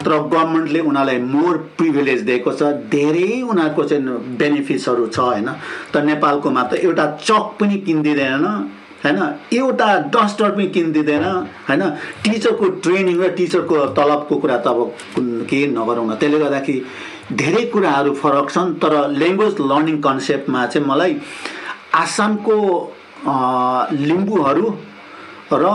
[0.06, 4.04] तर गभर्मेन्टले उनीहरूलाई मोर प्रिभिलेज दिएको छ धेरै उनीहरूको चाहिँ
[4.38, 5.50] बेनिफिट्सहरू छ होइन।
[5.94, 8.46] त नेपालकोमा त एउटा चक पनि किनिदिँदैन।
[9.04, 9.20] होइन?
[9.54, 11.26] एउटा डस्टर पनि किनिदिँदैन
[11.70, 11.84] होइन?
[12.24, 14.80] टिचरको ट्रेनिङ र टिचरको तलबको कुरा त अब
[15.50, 16.80] केही नगरौँ न त्यसले गर्दाखेरि
[17.40, 21.14] धेरै कुराहरू फरक छन् तर ल्याङ्ग्वेज लर्निङ कन्सेप्टमा चाहिँ मलाई
[21.96, 22.58] आसामको
[24.10, 24.68] लिम्बूहरू
[25.54, 25.66] र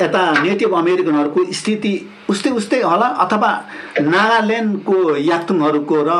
[0.00, 1.92] यता नेटिभ अमेरिकनहरूको स्थिति
[2.30, 3.50] उस्तै उस्तै होला अथवा
[4.14, 6.12] नागाल्यान्डको याक्तुङहरूको र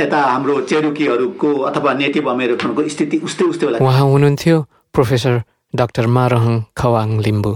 [0.00, 4.56] यता हाम्रो चेरुकीहरूको अथवा नेटिभ अमेरिकनको स्थिति उस्तै उस्तै होला। उहाँ हुनुहुन्थ्यो।
[4.96, 5.40] प्रोफेसर
[5.74, 7.50] डाक्टर मारहङ खवाङ लिम्बू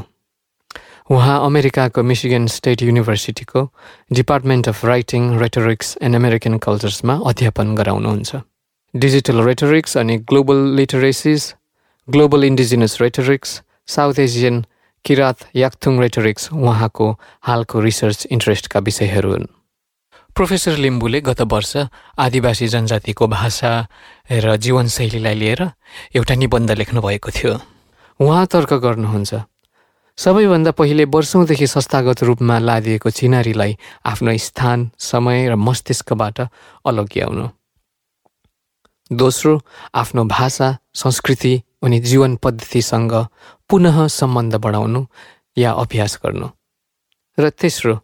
[1.16, 3.62] उहाँ अमेरिकाको Michigan state युनिभर्सिटीको
[4.18, 8.40] department of writing rhetorics and American कल्चर्समा अध्यापन गराउनुहुन्छ।
[8.94, 11.46] डिजिटल रेटोरिक्स अनि global literacies
[12.08, 13.60] global indigenous rhetorics
[13.94, 14.64] South Asian
[15.04, 17.08] Kirat Yakthung rhetorics उहाँको
[17.48, 19.48] हालको रिसर्च इन्ट्रेस्टका विषयहरू हुन्।
[20.34, 21.76] प्रोफेसर लिम्बूले गत वर्ष
[22.18, 23.72] आदिवासी जनजातिको भाषा
[24.30, 25.62] र जीवनशैलीलाई लिएर
[26.16, 27.54] एउटा निबन्ध लेख्नुभएको थियो।
[28.20, 29.34] उहाँ तर्क गर्नुहुन्छ
[30.18, 36.40] सबैभन्दा पहिले वर्षौँदेखि संस्थागत रूपमा लादिएको चिनारीलाई आफ्नो स्थान समय र मस्तिष्कबाट
[36.86, 37.46] अलग्याउनु
[39.10, 39.54] दोस्रो
[39.94, 43.14] आफ्नो भाषा संस्कृति अनि जीवन पद्धतिसँग
[43.70, 45.04] पुनः सम्बन्ध बढाउनु
[45.56, 46.48] या अभ्यास गर्नु।
[47.38, 47.94] र तेस्रो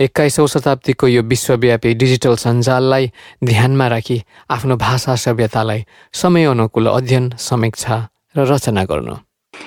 [0.00, 3.10] एक्काइसौँ शताब्दीको यो विश्वव्यापी डिजिटल सञ्जाललाई
[3.44, 7.96] ध्यानमा राखी आफ्नो भाषा सभ्यतालाई समय अनुकूल अध्ययन समीक्षा
[8.36, 9.16] र रचना गर्नु।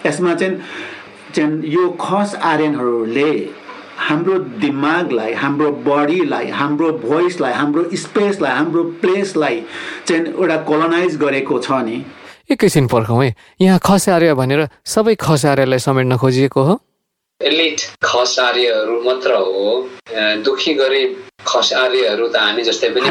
[0.06, 3.32] यसमा चाहिँ यो खस आर्यनहरूले
[4.00, 9.62] हाम्रो दिमागलाई हाम्रो बडीलाई हाम्रो भोइसलाई हाम्रो स्पेसलाई हाम्रो प्लेसलाई
[10.08, 12.04] चाहिँ एउटा कोलोनाइज गरेको छ नि।
[12.52, 16.80] एकैछिन पर्खौँ है। यहाँ खस्यार्य भनेर सबै खस्यार्यलाई समेट्न खोजिएको हो।
[17.44, 19.64] एलिट खस आर्यहरू मात्र हो।
[20.44, 21.16] दुखी गरिब
[21.48, 23.10] खस आर्यहरू त हामी जस्तै पनि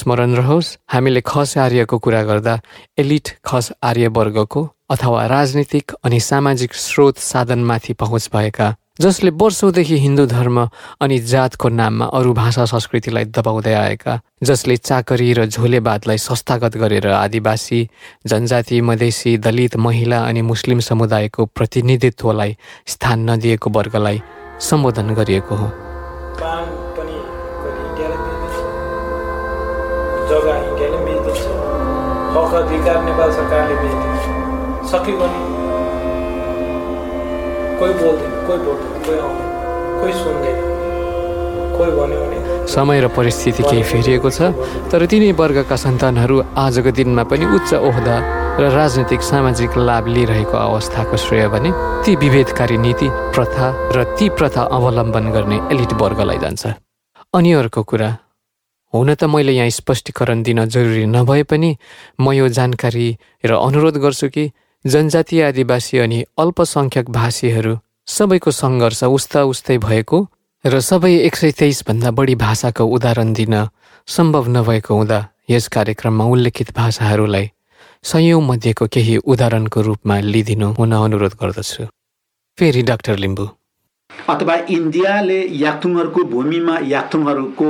[0.00, 2.54] स्मरण रहोस् हामीले खस आर्यको कुरा गर्दा
[2.98, 8.68] एलिट खस आर्य वर्गको अथवा राजनीतिक अनि सामाजिक स्रोत साधनमाथि पहुँच भएका
[9.00, 10.58] जसले वर्षौँदेखि हिन्दू धर्म
[11.00, 17.80] अनि जातको नाममा अरू भाषा संस्कृतिलाई दबाउँदै आएका जसले चाकरी र झोलेवादलाई संस्थागत गरेर आदिवासी
[18.26, 22.56] जनजाति मधेसी दलित महिला अनि मुस्लिम समुदायको प्रतिनिधित्वलाई
[22.86, 24.22] स्थान नदिएको वर्गलाई
[24.60, 25.68] सम्बोधन गरिएको हो।
[30.28, 30.54] जग्गा
[37.78, 39.50] कोही बोल्दैन कोही बोल्दैन कोही आउँदैन
[40.00, 40.56] कोही सुन्दैन
[41.76, 44.50] कोही भन्यो भने समय र परिस्थिति केही फेरिएको छ
[44.92, 48.16] तर तिनै वर्गका सन्तानहरू आजको दिनमा पनि उच्च ओहदा
[48.60, 51.70] र राजनीतिक सामाजिक लाभ लिइरहेको अवस्थाको श्रेय भने
[52.04, 56.66] ती विभेदकारी नीति प्रथा र ती प्रथा अवलम्बन गर्ने एलिट वर्गलाई जान्छ।
[57.34, 58.10] अनि अर्को कुरा
[58.94, 61.70] हुन त मैले यहाँ स्पष्टीकरण दिन जरुरी नभए पनि
[62.20, 63.08] म यो जानकारी
[63.46, 64.44] र अनुरोध गर्छु कि
[64.84, 67.74] जनजातीय आदिवासी अनि अल्पसङ्ख्यक भाषीहरू
[68.06, 70.18] सबैको सङ्घर्ष उस्ता उस्तै भएको
[70.64, 73.54] र सबै एक सय तेइसभन्दा बढी भाषाको उदाहरण दिन
[74.08, 75.18] सम्भव नभएको हुँदा
[75.50, 77.50] यस कार्यक्रममा उल्लेखित भाषाहरूलाई
[78.04, 81.84] सयौँ मध्येको केही उदाहरणको रूपमा लिइदिनु हुन अनुरोध गर्दछु।
[82.58, 83.46] फेरि डाक्टर लिम्बू।
[84.28, 87.68] अथवा इन्डियाले याक्थुङहरूको भूमिमा याक्थुङहरूको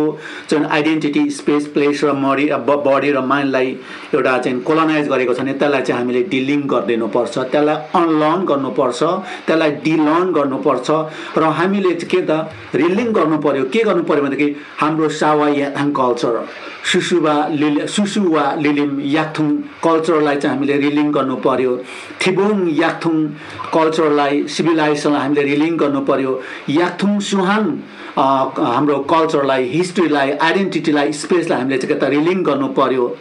[0.51, 2.47] जुन आइडेन्टिटी स्पेस प्लेस र मडी
[2.87, 3.69] बडी र माइन्डलाई
[4.15, 9.03] एउटा चाहिँ कोलोनाइज गरेको छ भने त्यसलाई चाहिँ हामीले डिलिङ गरिदिनुपर्छ। त्यसलाई अनलर्न गर्नुपर्छ
[9.47, 10.89] त्यसलाई डिलर्न गर्नुपर्छ
[11.39, 12.51] र हामीले चाहिँ के त
[12.83, 14.49] रिलिङ गर्नु पर्यो के गर्नु पर्यो भनेदेखि
[14.81, 16.35] हाम्रो सावा याथाङ कल्चर
[16.91, 19.49] सुसुवा लिलि सुसुवा लिलिम याक्थुङ
[19.87, 21.73] कल्चरलाई चाहिँ हामीले रिलिङ गर्नु पर्यो
[22.23, 23.17] थिबोङ याक्थुङ
[23.75, 27.65] कल्चरलाई सिभिलाइजेसनलाई हामीले रिलिङ गर्नु पर्यो याक्थुङ सुहाङ
[28.19, 33.17] हाम्रो कल्चरलाई हिस्ट्रीलाई आइडेन्टिटीलाई स्पेसलाई हामीले चाहिँ के त रिलिङ गर्नु पर्यो।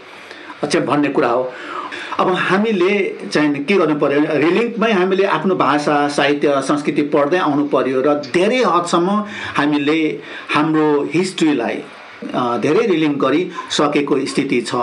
[0.66, 1.52] चाहिँ भन्ने कुरा हो।
[2.20, 2.94] अब हामीले
[3.32, 8.62] चाहिँ के गर्नु पर्यो रिलिङ्कमै हामीले आफ्नो भाषा साहित्य संस्कृति पढ्दै आउनु पर्यो र धेरै
[8.66, 9.10] हदसम्म
[9.58, 10.00] हामीले
[10.56, 11.78] हाम्रो हिस्ट्रीलाई
[12.66, 14.76] धेरै रिलिङ्क गरिसकेको स्थिति छ।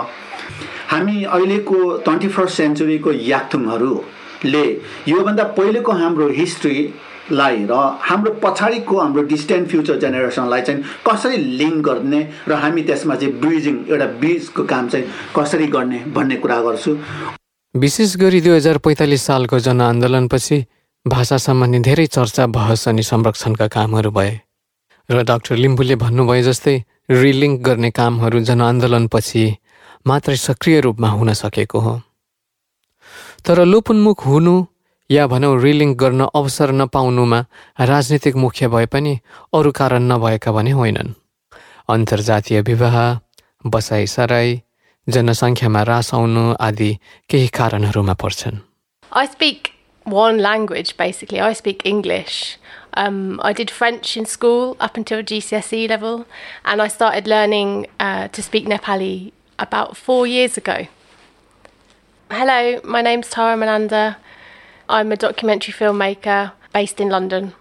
[0.89, 4.65] हामी अहिलेको ट्वेन्टी फर्स्ट सेन्चुरीको याक्थुङहरूले
[5.07, 6.27] योभन्दा पहिलेको हाम्रो
[7.25, 13.15] हिस्ट्रीलाई र हाम्रो पछाडिको हाम्रो डिस्टेन्ट फ्युचर जेनेरेसनलाई चाहिँ कसरी लिङ्क गर्ने र हामी त्यसमा
[13.15, 16.97] चाहिँ ब्रिजिङ एउटा ब्रिजको काम चाहिँ कसरी गर्ने भन्ने कुरा गर्छु।
[17.75, 20.57] विशेष गरी दुई हजार पैँतालिस सालको जनआन्दोलनपछि
[21.05, 24.39] भाषा सम्बन्धी धेरै चर्चा बहस अनि संरक्षणका कामहरू भए
[25.09, 26.75] र डाक्टर लिम्बूले भन्नुभए जस्तै
[27.09, 29.43] रिलिङ्क गर्ने कामहरू जनआन्दोलनपछि
[30.07, 31.93] मात्रै सक्रिय रूपमा हुन सकेको हो।
[33.45, 34.55] तर लोपोन्मुख हुनु
[35.10, 37.40] या भनौँ रिलिङ्क गर्न अवसर नपाउनुमा
[37.90, 39.18] राजनीतिक मुख्य भए पनि
[39.54, 41.14] अरू कारण नभएका भने होइनन्
[41.88, 42.96] अन्तर्जातीय विवाह
[43.74, 44.60] बसाइसराई
[45.06, 46.90] जनसङ्ख्यामा रास आउनु आदि
[47.30, 48.58] केही कारणहरूमा पर्छन्
[49.12, 49.72] I speak
[50.06, 51.40] one language basically.
[51.40, 52.58] I speak English.
[52.94, 56.26] Um, I did French in school up until GCSE E level,
[56.64, 60.86] and I started learning uh, to speak Nepali about four years ago.
[62.30, 64.16] Hello, my name's Tara Mananda.
[64.87, 67.53] I'm a documentary filmmaker based in London.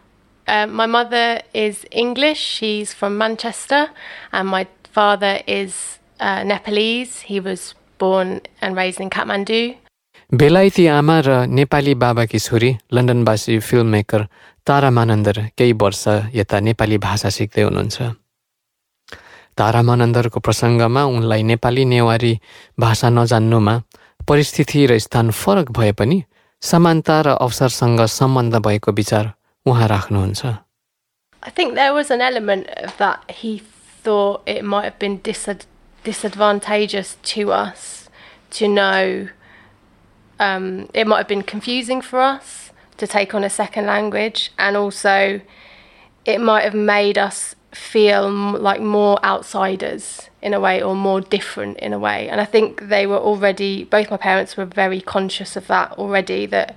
[0.46, 3.88] Uh, my mother is English, she's from Manchester,
[4.32, 7.20] and my father is uh, Nepalese.
[7.20, 9.76] He was born and raised in Kathmandu.
[10.32, 14.22] बेलायती आमा र नेपाली बाबाकी छोरी लन्डनवासी film maker
[14.66, 17.98] Tara Manandhar केही वर्ष यता नेपाली भाषा सिक्दै हुनुहुन्छ
[19.58, 22.32] तारा मानन्दरको प्रसङ्गमा उनलाई नेपाली नेवारी
[22.80, 23.74] भाषा नजान्नुमा
[24.28, 26.22] परिस्थिति र स्थान फरक भए पनि
[26.63, 29.33] समानता र अवसरसँग सम्बन्ध भएको विचार
[29.65, 30.45] उहाँ राख्नुहुन्छ
[31.41, 33.23] I think there was an element of that.
[33.31, 33.59] He
[34.03, 35.65] thought it might have been disad-
[36.03, 38.09] disadvantageous to us
[38.51, 39.29] to know.
[40.37, 44.75] Um, it might have been confusing for us to take on a second language, and
[44.75, 45.39] also
[46.25, 51.78] it might have made us feel like more outsiders in a way or more different
[51.78, 52.28] in a way.
[52.28, 56.46] And I think they were already, both my parents were very conscious of that already,
[56.46, 56.76] that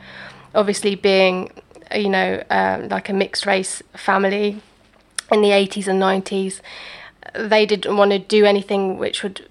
[0.56, 1.52] obviously being
[1.96, 4.62] you know, um, like a mixed race family
[5.32, 6.62] in the 80s and 90s.
[7.34, 9.48] They didn't want to do anything which would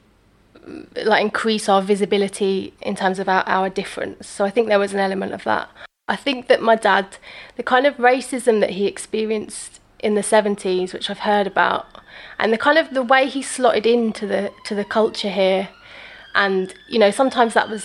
[1.05, 4.27] like increase our visibility in terms of our, our difference.
[4.27, 5.69] So I think there was an element of that.
[6.09, 7.19] I think that my dad,
[7.57, 11.89] the kind of racism that he experienced in the 70s, which I've heard about,
[12.39, 15.69] and the kind of the way he slotted into the to the culture here,
[16.35, 17.85] and you know sometimes that was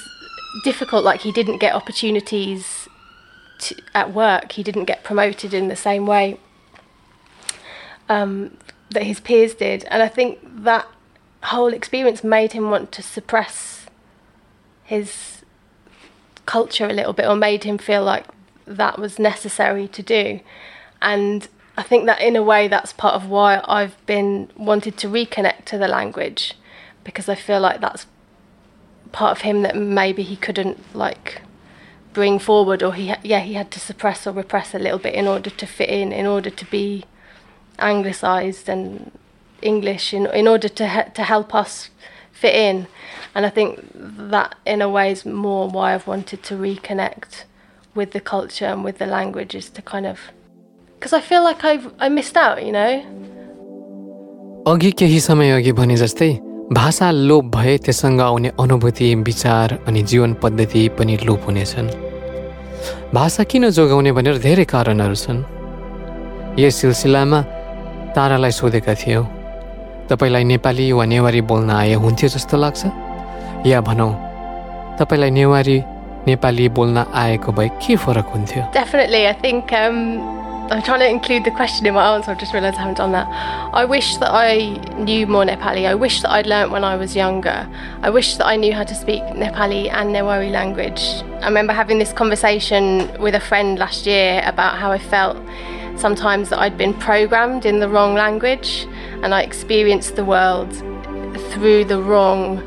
[0.63, 1.03] difficult.
[1.03, 2.87] Like he didn't get opportunities
[3.61, 6.39] to, at work, he didn't get promoted in the same way
[8.07, 8.55] um,
[8.91, 10.87] that his peers did, and I think that
[11.43, 13.87] whole experience made him want to suppress
[14.83, 15.41] his
[16.45, 18.25] culture a little bit or made him feel like
[18.67, 20.39] that was necessary to do.
[21.01, 21.47] And
[21.81, 25.65] I think that in a way that's part of why I've been wanted to reconnect
[25.65, 26.53] to the language
[27.03, 28.05] because I feel like that's
[29.11, 31.41] part of him that maybe he couldn't like
[32.13, 35.25] bring forward or he yeah he had to suppress or repress a little bit in
[35.27, 37.03] order to fit in in order to be
[37.79, 39.11] anglicized and
[39.63, 41.89] English in, in order to he- to help us
[42.31, 42.85] fit in.
[43.33, 43.79] And I think
[44.35, 47.45] that, in a way, is more why I've wanted to reconnect
[47.95, 50.19] with the culture and with the language is to kind of
[51.01, 53.01] because I feel like I've I missed out, you know.
[54.67, 56.29] अघि केही समय अघि भने जस्तै
[56.71, 61.89] भाषा लोप भए त्यससँग आउने अनुभूति विचार अनि जीवन पद्धति पनि लोप हुनेछन्
[63.13, 65.43] भाषा किन जोगाउने भनेर धेरै कारणहरू छन्।
[66.59, 67.41] यस सिलसिलामा
[68.15, 69.25] तारालाई सोधेका थियौँ।
[70.09, 72.85] तपाईँलाई नेपाली वा नेवारी बोल्न आए हुन्थ्यो जस्तो लाग्छ?
[73.65, 74.13] या भनौँ
[75.01, 75.77] तपाईँलाई नेवारी
[76.27, 78.63] नेपाली बोल्न आएको भए के फरक हुन्थ्यो?
[80.71, 82.31] I'm trying to include the question in my answer.
[82.31, 83.27] I've just realised I haven't done that.
[83.73, 85.85] I wish that I knew more Nepali.
[85.85, 87.67] I wish that I'd learnt when I was younger.
[88.01, 91.01] I wish that I knew how to speak Nepali and Newari language.
[91.41, 95.35] I remember having this conversation with a friend last year about how I felt
[95.97, 98.87] sometimes that I'd been programmed in the wrong language
[99.23, 100.73] and I experienced the world
[101.51, 102.65] through the wrong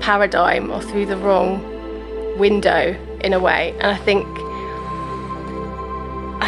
[0.00, 1.60] paradigm or through the wrong
[2.38, 3.72] window in a way.
[3.72, 4.26] And I think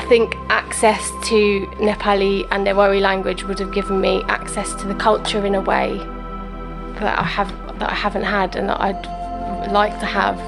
[0.05, 4.87] I think access to Nepali and their Newari language would have given me access to
[4.87, 5.97] the culture in a way
[7.01, 10.39] that I have that I haven't had and that I'd like to have.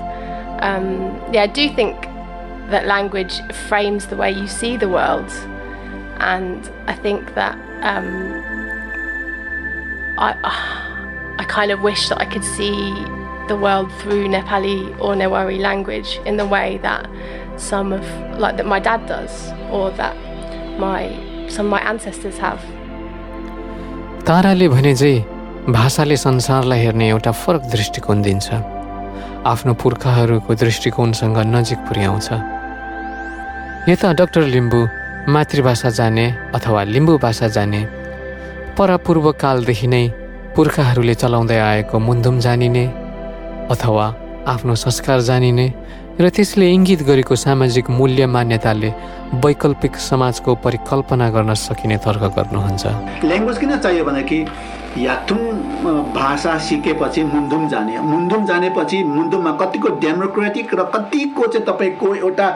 [0.62, 2.02] Um, yeah, I do think
[2.68, 5.30] that language frames the way you see the world,
[6.18, 8.06] and I think that um,
[10.18, 10.36] I
[11.38, 12.92] I kind of wish that I could see
[13.48, 17.08] the world through Nepali or Newari language in the way that
[17.56, 18.04] some of
[18.38, 20.16] like that my dad does or that
[20.78, 21.02] my
[21.48, 22.60] some of my ancestors have.
[24.26, 28.48] ताराले भने चाहिँ भाषाले संसारलाई हेर्ने एउटा फरक दृष्टिकोण दिन्छ
[29.46, 32.28] आफ्नो पुर्खाहरूको दृष्टिकोणसँग नजिक पुर्याउँछ
[33.88, 34.80] यता डाक्टर लिम्बू
[35.34, 37.82] मातृभाषा जाने अथवा लिम्बू भाषा जाने
[38.78, 40.04] परापूर्व कालदेखि नै
[40.56, 42.84] पुर्खाहरूले चलाउँदै आएको मुन्धुम जानिने
[43.70, 44.06] अथवा
[44.46, 45.66] आफ्नो संस्कार जानिने
[46.20, 48.90] र त्यसले इङ्गित गरेको सामाजिक मूल्य मान्यताले
[49.44, 52.84] वैकल्पिक समाजको परिकल्पना गर्न सकिने तर्क गर्नुहुन्छ।
[53.26, 54.38] ल्याङ्ग्वेज किन चाहियो भने कि
[54.98, 55.56] याथुङ
[56.12, 62.48] भाषा सिकेपछि मुन्धुम जाने। मुन्धुम जानेपछि मुन्धुममा कतिको डेमोक्रेटिक र कतिको चाहिँ तपाईँको एउटा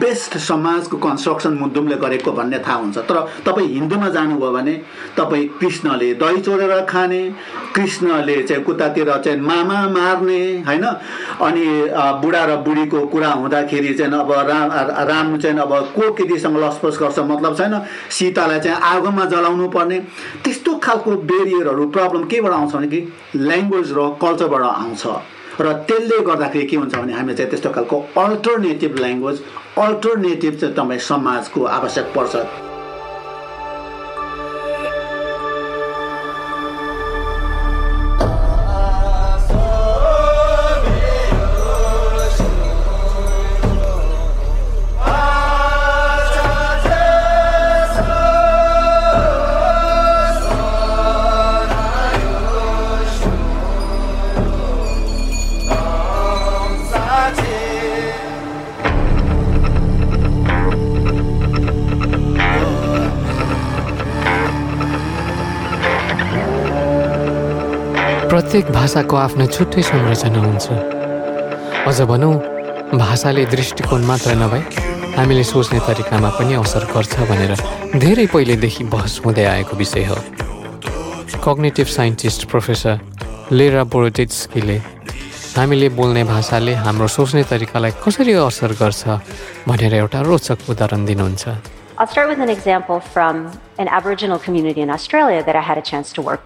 [0.00, 4.74] बेस्ट समाजको कन्स्ट्रक्सन मुन्धुमले गरेको भन्ने थाहा हुन्छ। तर तपाईँ हिन्दूमा जानुभयो भने
[5.16, 7.22] तपाईँ कृष्णले दही चोरेर खाने
[7.74, 10.84] कृष्णले चाहिँ कुतातिर चाहिँ मामा मार्ने होइन?
[11.40, 11.66] अनि
[12.22, 14.70] बुढा र बुढीको कुरा हुँदाखेरि चाहिँ अब राम
[15.08, 17.80] राम चाहिँ अब को केटीसँग लसपस गर्छ मतलब छैन?
[18.10, 19.98] सीतालाई चाहिँ आगोमा जलाउनु पर्ने।
[20.44, 23.00] त्यस्तो खालको बेरियरहरू प्रब्लम केबाट आउँछ भने कि
[23.36, 25.06] ल्याङ्ग्वेज र कल्चरबाट आउँछ।
[25.60, 29.42] र त्यसले गर्दाखेरि के हुन्छ भने हामी चाहिँ त्यस्तो खालको अल्टरनेटिभ ल्याङ्ग्वेज
[29.78, 32.34] अल्टरनेटिभ चाहिँ तपाईँ समाजको आवश्यक पर्छ।
[68.46, 70.66] प्रत्येक भाषाको आफ्नो छुट्टै संरचना हुन्छ।
[71.90, 72.34] अझ भनौँ
[72.94, 74.62] भाषाले दृष्टिकोण मात्र नभए
[75.18, 77.52] हामीले सोच्ने तरिकामा पनि असर गर्छ भनेर
[77.98, 80.18] धेरै पहिलेदेखि बहस हुँदै आएको विषय हो।
[81.42, 84.78] कग्नेटिभ साइन्टिस्ट प्रोफेसर लेरा बोरोटिस्कीले
[85.58, 89.02] हामीले बोल्ने भाषाले हाम्रो सोच्ने तरिकालाई कसरी असर गर्छ
[89.66, 91.44] भनेर एउटा रोचक उदाहरण दिनुहुन्छ।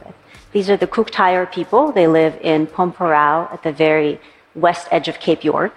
[0.01, 0.10] I.
[0.53, 1.93] These are the Tire people.
[1.93, 4.21] They live in Pomporao at the very
[4.55, 5.75] west edge of Cape York.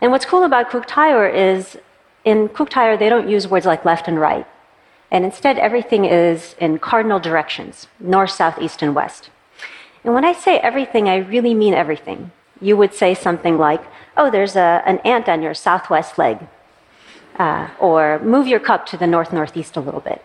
[0.00, 1.78] And what's cool about Tire is
[2.24, 4.46] in Tire, they don't use words like left and right.
[5.10, 9.30] And instead, everything is in cardinal directions north, south, east, and west.
[10.02, 12.32] And when I say everything, I really mean everything.
[12.60, 13.82] You would say something like,
[14.16, 16.46] oh, there's a, an ant on your southwest leg
[17.38, 20.22] uh, or move your cup to the north northeast a little bit.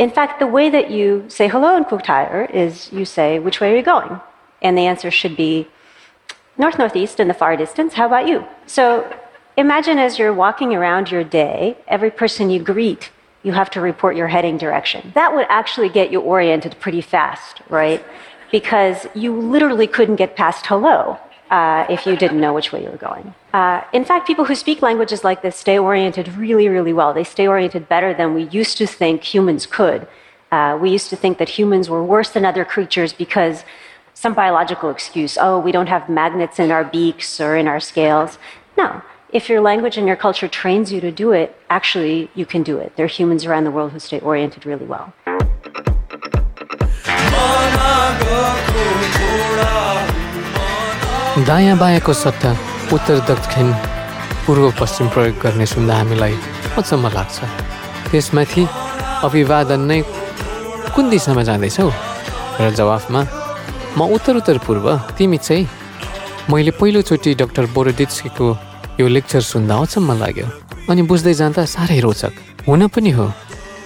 [0.00, 3.60] In fact, the way that you say hello in Cook Tire is you say, Which
[3.60, 4.18] way are you going?
[4.62, 5.68] And the answer should be
[6.56, 7.92] north northeast in the far distance.
[7.92, 8.46] How about you?
[8.64, 8.82] So
[9.58, 13.10] imagine as you're walking around your day, every person you greet,
[13.42, 15.12] you have to report your heading direction.
[15.14, 18.02] That would actually get you oriented pretty fast, right?
[18.50, 21.18] Because you literally couldn't get past hello
[21.50, 23.34] uh, if you didn't know which way you were going.
[23.53, 27.13] Uh, in fact, people who speak languages like this stay oriented really, really well.
[27.13, 30.07] They stay oriented better than we used to think humans could.
[30.51, 33.63] Uh, we used to think that humans were worse than other creatures because
[34.13, 38.37] some biological excuse, oh, we don't have magnets in our beaks or in our scales.
[38.77, 39.01] No.
[39.31, 42.77] If your language and your culture trains you to do it, actually, you can do
[42.77, 42.95] it.
[42.95, 45.13] There are humans around the world who stay oriented really well.
[51.45, 52.53] दायाँ बायाँको सट्टा
[52.92, 53.72] उत्तर दक्षिण
[54.46, 56.34] पूर्व पश्चिम प्रयोग गर्ने सुन्दा हामीलाई
[56.78, 57.38] अचम्म लाग्छ।
[58.10, 58.62] त्यसमाथि
[59.26, 60.00] अभिवादन नै
[60.94, 61.88] कुन दिशामा जाँदैछौ?
[62.60, 63.20] र जवाफमा
[63.94, 65.68] म उत्तर उत्तर पूर्व तिमी चाहिँ?
[66.50, 68.46] मैले पहिलोचोटि डाक्टर बोरोडिट्सकीको
[69.00, 70.46] यो लेक्चर सुन्दा अचम्म लाग्यो।
[70.90, 73.26] अनि बुझ्दै जाँदा साह्रै रोचक। हुन पनि हो।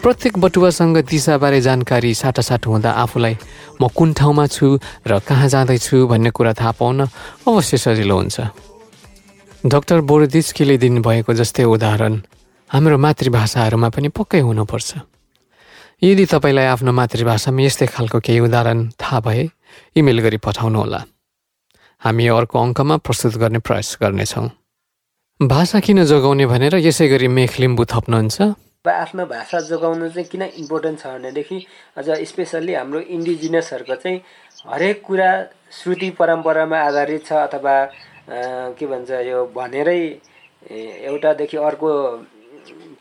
[0.01, 3.37] प्रत्येक बटुवासँग दिशाबारे जानकारी साटासाट हुँदा आफूलाई
[3.81, 7.01] म कुन ठाउँमा छु र कहाँ जाँदैछु भन्ने कुरा थाहा पाउन
[7.45, 8.41] अवश्य सजिलो हुन्छ।
[9.65, 12.15] डाक्टर बोरदिस्कीले दिनुभएको जस्तै उदाहरण।
[12.71, 14.91] हाम्रो मातृभाषाहरूमा पनि पक्कै हुनुपर्छ।
[16.05, 19.49] यदि तपाईँलाई आफ्नो मातृभाषामा यस्तै खालको केही उदाहरण थाहा भए
[19.97, 21.01] इमेल गरी पठाउनुहोला।
[22.03, 24.49] हामी अर्को अङ्कमा प्रस्तुत गर्ने प्रयास गर्नेछौँ।
[25.41, 28.37] भाषा किन जोगाउने भनेर यसै गरी मेख लिम्बू थप्नुहुन्छ?
[28.85, 31.59] आफ्नो भाषा जोगाउनु चाहिँ किन इम्पोर्टेन्ट छ भनेदेखि
[31.97, 34.21] अझ स्पेसल्ली हाम्रो इन्डिजिनियसहरूको चाहिँ
[34.69, 35.31] हरेक कुरा
[35.73, 37.77] श्रुति परम्परामा आधारित छ अथवा
[38.29, 40.01] के भन्छ यो भनेरै
[41.09, 41.91] एउटादेखि अर्को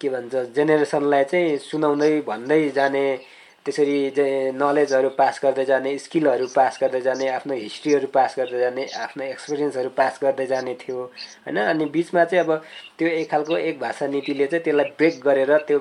[0.02, 3.06] के भन्छ जेनेरेसनलाई चाहिँ सुनाउँदै भन्दै जाने
[3.66, 3.98] त्यसरी
[4.60, 9.90] नलेजहरू पास गर्दै जाने स्किलहरू पास गर्दै जाने आफ्नो हिस्ट्रीहरू पास गर्दै जाने आफ्नो एक्सपिरियन्सहरू
[10.00, 11.58] पास गर्दै जाने थियो होइन?
[11.72, 12.52] अनि बिचमा चाहिँ अब
[13.00, 15.80] त्यो एक खालको एक भाषा नीतिले चाहिँ त्यसलाई ब्रेक गरेर त्यो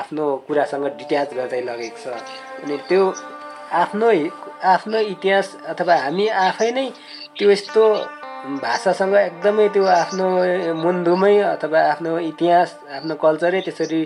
[0.00, 2.06] आफ्नो कुरासँग डिट्याच गर्दै लगेको छ।
[2.66, 3.02] अनि त्यो
[3.82, 4.08] आफ्नो
[4.74, 6.88] आफ्नो इतिहास अथवा हामी आफै नै
[7.38, 7.84] त्यो यस्तो
[8.42, 10.26] भाषासँग एकदमै त्यो आफ्नो
[10.82, 14.00] मुन्दुमै अथवा आफ्नो इतिहास आफ्नो कल्चरै त्यसरी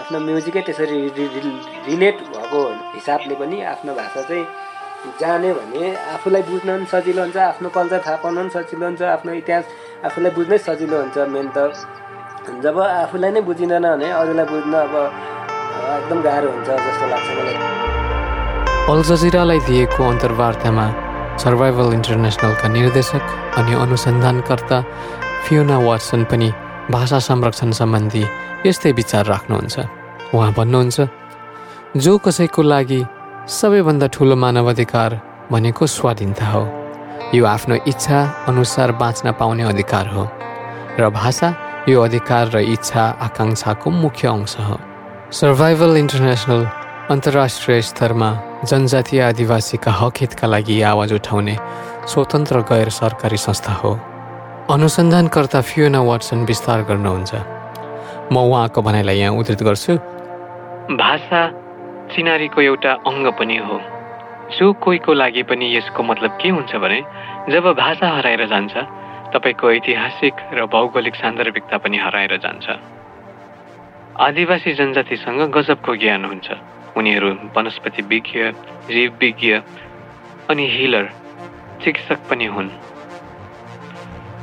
[0.00, 0.98] आफ्नो म्युजिकै त्यसरी
[1.88, 2.60] रिलेट भएको
[2.94, 4.44] हिसाबले पनि आफ्नो भाषा चाहिँ
[5.20, 5.82] जाने भने
[6.14, 9.64] आफूलाई बुझ्न पनि सजिलो हुन्छ आफ्नो कल्चर थाहा पाउन पनि सजिलो हुन्छ आफ्नो इतिहास
[10.06, 11.58] आफूलाई बुझ्नै सजिलो हुन्छ मेन त।
[12.62, 14.94] जब आफूलाई नै बुझिँदैन भने अरूलाई बुझ्न अब
[15.98, 17.56] एकदम गाह्रो हुन्छ जस्तो लाग्छ मलाई।
[18.90, 20.86] अल जजिरालाई दिएको अन्तर्वार्तामा
[21.40, 23.22] सर्भाइभल इन्टरनेसनलका निर्देशक
[23.58, 24.78] अनि अनुसन्धानकर्ता
[25.44, 26.48] फियोना वाटसन पनि
[26.90, 28.24] भाषा संरक्षण सम्बन्धी
[28.66, 29.76] यस्तै विचार राख्नुहुन्छ।
[30.34, 30.98] उहाँ भन्नुहुन्छ
[31.96, 33.00] जो कसैको लागि
[33.48, 35.20] सबैभन्दा ठुलो मानवाधिकार
[35.52, 36.62] भनेको स्वाधीनता हो
[37.34, 38.18] यो आफ्नो इच्छा
[38.48, 40.24] अनुसार बाँच्न पाउने अधिकार हो
[41.00, 41.48] र भाषा
[41.88, 44.76] यो अधिकार र इच्छा आकाङ्क्षाको मुख्य अंश हो।
[45.40, 46.60] सर्भाइभल इन्टरनेसनल
[47.10, 48.28] अन्तर्राष्ट्रिय स्तरमा
[48.70, 51.56] जनजातीय आदिवासीका हक हितका लागि आवाज उठाउने
[52.06, 53.90] स्वतन्त्र गैर सरकारी संस्था हो।
[54.70, 57.34] अनुसन्धानकर्ता फियोना वाटसन विस्तार गर्नुहुन्छ।
[58.30, 59.96] म उहाँको भनाइलाई यहाँ उद्धृत गर्छु।
[61.02, 61.42] भाषा
[62.14, 63.80] चिनारीको एउटा अङ्ग पनि हो।
[64.54, 67.02] जो कोहीको लागि पनि यसको मतलब के हुन्छ भने
[67.50, 68.74] जब भाषा हराएर जान्छ
[69.34, 72.66] तपाईँको ऐतिहासिक र भौगोलिक सान्दर्भिकता पनि हराएर जान्छ।
[74.26, 78.50] आदिवासी जनजातिसँग गजबको ज्ञान हुन्छ। उनीहरू वनस्पति विज्ञ
[78.90, 79.52] जीवविज्ञ
[80.50, 81.10] अनि हिलर
[81.84, 82.70] चिकित्सक पनि हुन्।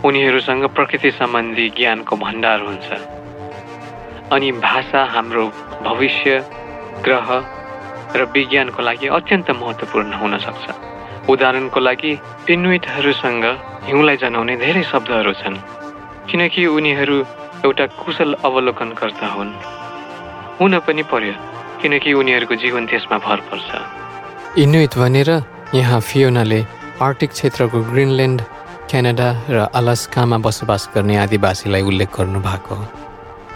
[0.06, 2.88] उनीहरूसँग प्रकृति सम्बन्धी ज्ञानको भण्डार हुन्छ।
[4.32, 5.46] अनि भाषा हाम्रो
[5.84, 6.40] भविष्य
[7.06, 7.28] ग्रह
[8.16, 10.66] र विज्ञानको लागि अत्यन्त महत्त्वपूर्ण हुन सक्छ।
[11.30, 12.12] उदाहरणको लागि
[12.50, 13.46] इन्विटहरूसँग
[13.84, 15.58] हिउँलाई जनाउने धेरै शब्दहरू छन्
[16.30, 17.18] किनकि उनीहरू
[17.66, 19.52] एउटा कुशल अवलोकनकर्ता हुन्।
[20.60, 21.34] हुन पनि पर्यो।
[21.82, 23.70] किनकि उनीहरूको जीवन त्यसमा भर पर्छ
[24.64, 25.30] इन्युट भनेर
[25.76, 26.60] यहाँ फियोनाले
[27.02, 28.42] आर्टिक क्षेत्रको ग्रिनल्यान्ड
[28.90, 32.86] क्यानाडा र अलास्कामा बसोबास गर्ने आदिवासीलाई उल्लेख गर्नुभएको हो।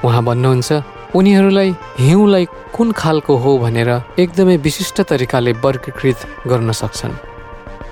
[0.06, 0.70] उहाँ भन्नुहुन्छ
[1.16, 1.70] उनीहरूलाई
[2.00, 2.46] हिउँलाई
[2.76, 7.16] कुन खालको हो भनेर एकदमै विशिष्ट तरिकाले वर्गीकृत गर्न सक्छन्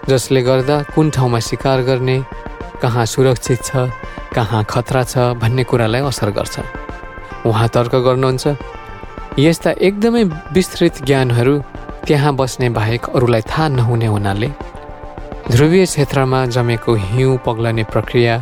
[0.10, 2.18] जसले गर्दा कुन ठाउँमा शिकार गर्ने
[2.82, 3.90] कहाँ सुरक्षित छ
[4.36, 6.60] कहाँ खतरा छ भन्ने कुरालाई असर गर्छ।
[7.46, 8.48] उहाँ तर्क गर्नुहुन्छ
[9.38, 10.24] यस्ता एकदमै
[10.54, 11.56] विस्तृत ज्ञानहरू
[12.08, 14.50] त्यहाँ बस्ने बाहेक अरूलाई थाहा नहुने हुनाले
[15.52, 18.36] ध्रुवीय क्षेत्रमा जमेको हिउँ पग्लने प्रक्रिया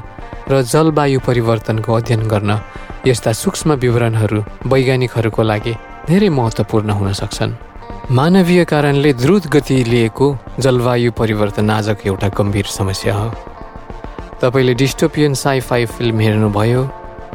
[0.49, 2.59] र जलवायु परिवर्तनको अध्ययन गर्न
[3.07, 5.73] यस्ता सूक्ष्म विवरणहरू वैज्ञानिकहरूको लागि
[6.07, 7.53] धेरै महत्त्वपूर्ण हुन सक्छन्।
[8.11, 10.27] मानवीय कारणले द्रुत गति लिएको
[10.59, 13.29] जलवायु परिवर्तन आजको एउटा गम्भीर समस्या हो।
[14.41, 16.81] तपाईँले डिस्टोपियन साइफाई फिल्म हेर्नुभयो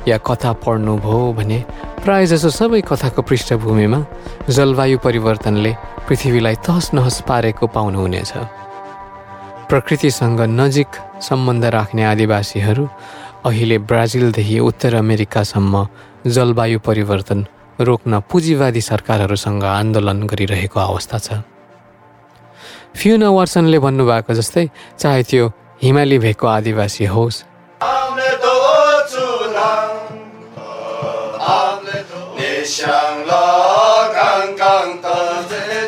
[0.09, 1.59] या कथा पढ्नुभयो भने
[2.05, 4.01] प्रायःजसो सबै कथाको पृष्ठभूमिमा
[4.51, 5.73] जलवायु परिवर्तनले
[6.07, 8.33] पृथ्वीलाई तहस नहस पारेको पाउनुहुनेछ।
[9.71, 10.91] प्रकृतिसँग नजिक
[11.23, 12.85] सम्बन्ध राख्ने आदिवासीहरू
[13.47, 15.75] अहिले ब्राजिलदेखि उत्तर अमेरिकासम्म
[16.27, 17.47] जलवायु परिवर्तन
[17.81, 21.41] रोक्न पुँजीवादी सरकारहरूसँग आन्दोलन गरिरहेको अवस्था छ।
[22.99, 24.67] फ्युना वार्सनले भन्नुभएको जस्तै
[25.01, 25.45] चाहे त्यो
[25.83, 27.45] हिमाली भेगको आदिवासी होस्।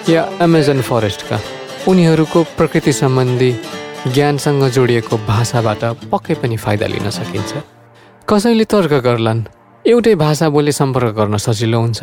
[0.09, 1.39] या एमाजोन फरेस्टका
[1.89, 3.51] उनीहरूको प्रकृति सम्बन्धी
[4.15, 7.53] ज्ञानसँग जोडिएको भाषाबाट पक्कै पनि फाइदा लिन सकिन्छ।
[8.29, 9.43] कसैले तर्क गर्लान्
[9.85, 12.01] एउटै भाषा बोली सम्पर्क गर्न सजिलो हुन्छ।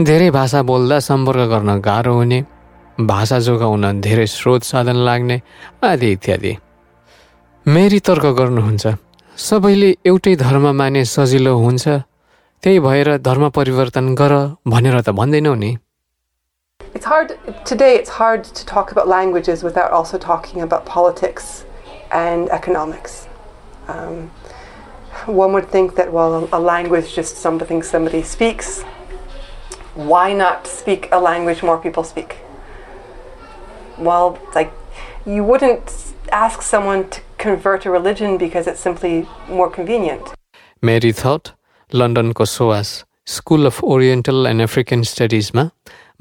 [0.00, 2.44] धेरै भाषा बोल्दा सम्पर्क गर्न गाह्रो हुने
[3.00, 5.40] भाषा जोगाउन धेरै स्रोत साधन लाग्ने
[5.84, 6.52] आदि इत्यादि।
[7.66, 8.84] मेरी तर्क गर्नुहुन्छ।
[9.36, 11.88] सबैले एउटै धर्म माने सजिलो हुन्छ
[12.63, 14.33] त्यही भएर धर्म परिवर्तन गर
[14.67, 15.77] भनेर त भन्दैनौ नि
[16.95, 21.65] It's hard, today it's hard to talk about languages without also talking about politics
[22.11, 23.27] and economics.
[23.87, 24.31] Um,
[25.25, 28.81] one would think that, well, a language is just something somebody speaks.
[29.93, 32.37] Why not speak a language more people speak?
[33.97, 34.71] Well, like,
[35.25, 40.33] you wouldn't ask someone to convert a religion because it's simply more convenient.
[40.81, 41.53] Mary thought
[41.94, 45.68] London SOAS, School of Oriental and African Studiesमा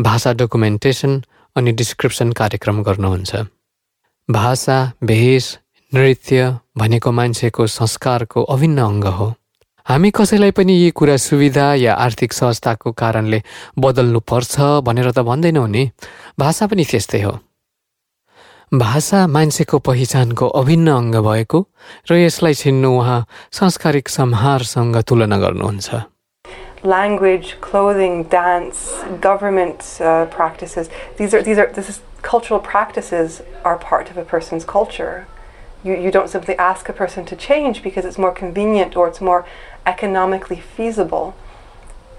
[0.02, 1.22] भाषा documentation
[1.56, 3.36] अनि description कार्यक्रम गर्नुहुन्छ।
[4.32, 5.46] भाषा भेष
[5.94, 9.34] नृत्य भनेको मान्छेको संस्कारको अभिन्न अङ्ग हो।
[9.88, 13.44] हामी कसैलाई पनि यी कुरा सुविधा या आर्थिक सहजताको कारणले
[13.80, 15.90] बदल्नु पर्छ भनेर त भन्दैनौँ नि।
[16.40, 17.40] भाषा पनि त्यस्तै हो।
[18.74, 21.60] भाषा मान्छेको पहिचानको अभिन्न अङ्ग भएको
[22.10, 26.00] र यसलाई छिन्नु उहाँ सांस्कारिक सम्हारसँग तुलना गर्नुहुन्छ
[26.84, 30.90] language, clothing, dance, government uh, practices.
[31.18, 35.28] These are these are this is cultural practices are part of a person's culture.
[35.84, 39.22] You you don't simply ask a person to change because it's more convenient or it's
[39.22, 39.46] more
[39.86, 41.36] economically feasible.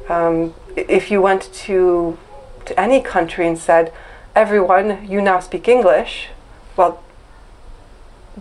[0.09, 2.19] Um, if you went to
[2.67, 3.93] to any country and said,
[4.37, 6.29] "Everyone, you now speak English,"
[6.77, 7.03] well,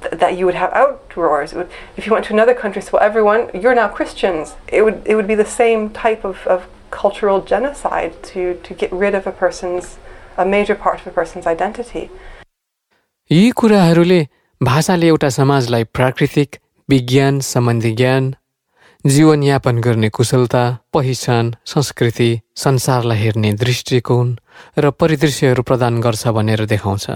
[0.02, 1.54] th- that you would have outroars.
[1.54, 4.56] Would, if you went to another country, so everyone, you're now Christians.
[4.68, 8.92] It would it would be the same type of, of cultural genocide to to get
[8.92, 9.98] rid of a person's
[10.38, 12.10] a major part of a person's identity.
[13.32, 14.28] यी कुराहरूले
[14.62, 16.56] भाषाले एउटा समाजलाई प्राकृतिक
[16.90, 18.34] विज्ञान सम्बन्धी ज्ञान
[19.06, 20.64] जीवनयापन गर्ने कुशलता
[20.94, 22.30] पहिचान संस्कृति
[22.64, 24.36] संसारलाई हेर्ने दृष्टिकोण
[24.78, 27.10] र परिदृश्यहरू प्रदान गर्छ भनेर देखाउँछ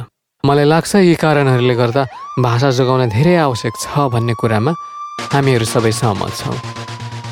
[0.45, 2.03] मलाई लाग्छ यी कारणहरूले गर्दा
[2.45, 4.71] भाषा जोगाउन धेरै आवश्यक छ भन्ने कुरामा
[5.33, 6.57] हामीहरू सबै सहमत छौँ।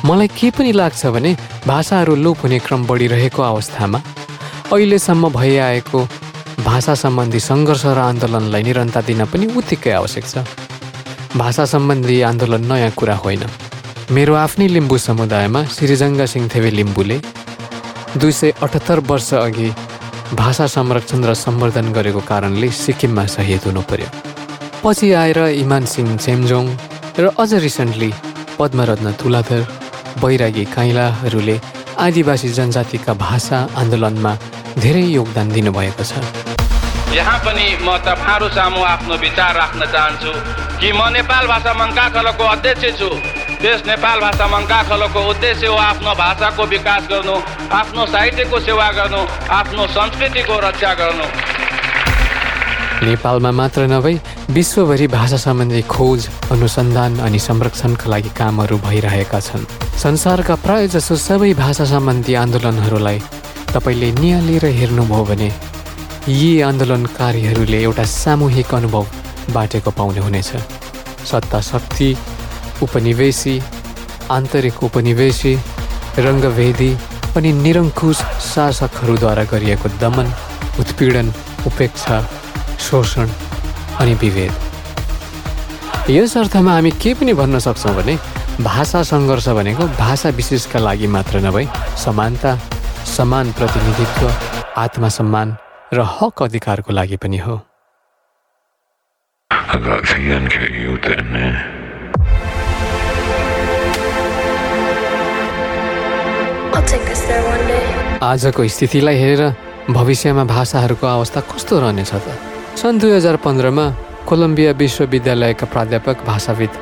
[0.08, 1.30] मलाई के पनि लाग्छ भने
[1.66, 3.98] भाषाहरू लोप हुने क्रम बढिरहेको अवस्थामा
[4.74, 6.00] अहिलेसम्म भइआएको
[6.66, 10.34] भाषा सम्बन्धी सङ्घर्ष र आन्दोलनलाई निरन्तर दिन पनि उत्तिकै आवश्यक छ।
[11.38, 13.42] भाषा सम्बन्धी आन्दोलन नयाँ कुरा होइन।
[14.10, 17.16] मेरो आफ्नै लिम्बू समुदायमा श्रीजङ्गा सिंहथेवे लिम्बूले
[18.20, 19.68] दुई सय अठहत्तर वर्ष अघि
[20.34, 24.08] भाषा संरक्षण र सम्वर्धन गरेको कारणले सिक्किममा सहिद हुनु पर्यो।
[24.84, 26.66] पछि आएर इमान सिंह चेम्जोङ
[27.18, 28.10] र अझ रिसेन्टली
[28.58, 29.62] पद्मरत्न तुलाधर
[30.22, 31.56] बैरागी काइलाहरूले
[32.06, 34.32] आदिवासी जनजातिका भाषा आन्दोलनमा
[34.82, 36.12] धेरै योगदान दिनुभएको छ।
[37.14, 40.32] यहाँ पनि म तपाईँहरू सामु आफ्नो विचार राख्न चाहन्छु
[40.80, 43.10] कि म नेपाल भाषा मङ्का खलको अध्यक्ष छु।
[43.64, 47.36] त्यस नेपाल भाषा मङ्का खलोको उद्देश्य हो आफ्नो भाषाको विकास गर्नु
[47.72, 49.20] आफ्नो साहित्यको सेवा गर्नु
[49.58, 51.26] आफ्नो संस्कृतिको रक्षा गर्नु।
[53.06, 54.20] नेपालमा मात्र नभई
[54.56, 59.64] विश्वभरि भाषा सम्बन्धी खोज अनुसन्धान अनि संरक्षणका लागि कामहरू भइरहेका छन्।
[60.04, 63.18] संसारका प्राय जसो सबै भाषा सम्बन्धी आन्दोलनहरूलाई
[63.72, 65.50] तपाईँले निहालेर हेर्नुभयो भने
[66.28, 69.04] यी आन्दोलनकारीहरूले एउटा सामूहिक अनुभव
[69.56, 70.52] बाटेको पाउने हुनेछ।
[71.32, 72.08] सत्ता शक्ति
[72.82, 73.56] उपनिवेशी
[74.30, 75.54] आन्तरिक उपनिवेशी
[76.26, 76.90] रङ्गभेदी
[77.36, 78.18] अनि निरङ्कुश
[78.50, 80.26] शासकहरूद्वारा गरिएको दमन
[80.80, 81.32] उत्पीडन
[81.66, 82.20] उपेक्षा
[82.86, 83.28] शोषण
[84.00, 84.52] अनि विभेद
[86.10, 88.14] यस अर्थमा हामी के पनि भन्न सक्छौँ भने
[88.60, 91.66] भाषा सङ्घर्ष भनेको भाषा विशेषका लागि मात्र नभई
[92.04, 92.56] समानता
[93.16, 94.30] समान प्रतिनिधित्व
[94.84, 95.56] आत्मसम्मान
[95.94, 97.60] र हक अधिकारको लागि पनि हो।
[108.22, 109.42] आजको स्थितिलाई हेरेर
[109.90, 112.26] भविष्यमा भाषाहरूको अवस्था कस्तो रहनेछ त?
[112.80, 113.84] सन् दुई हजार पन्ध्रमा
[114.28, 116.72] कोलम्बिया विश्वविद्यालयका प्राध्यापक भाषाविद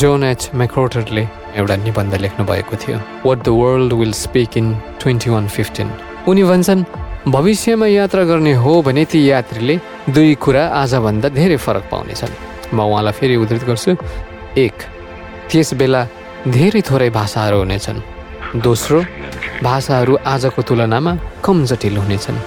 [0.00, 1.24] जोन एच मेक्रोटरले
[1.56, 4.66] एउटा निबन्ध लेख्नु भएको थियो। What the world will speak in
[5.00, 5.88] twenty one fifteen
[6.28, 6.84] उनी भन्छन्
[7.28, 9.76] भविष्यमा यात्रा गर्ने हो भने ती यात्रीले
[10.10, 12.32] दुई कुरा आजभन्दा धेरै फरक पाउनेछन्।
[12.74, 13.96] म उहाँलाई फेरि उद्धृत गर्छु।
[14.56, 14.76] एक
[15.50, 16.06] त्यस बेला
[16.48, 17.98] धेरै थोरै भाषाहरू हुनेछन्।
[18.56, 19.00] दोस्रो
[19.62, 21.12] भाषाहरू आजको तुलनामा
[21.44, 22.38] कम जटिल हुनेछन्।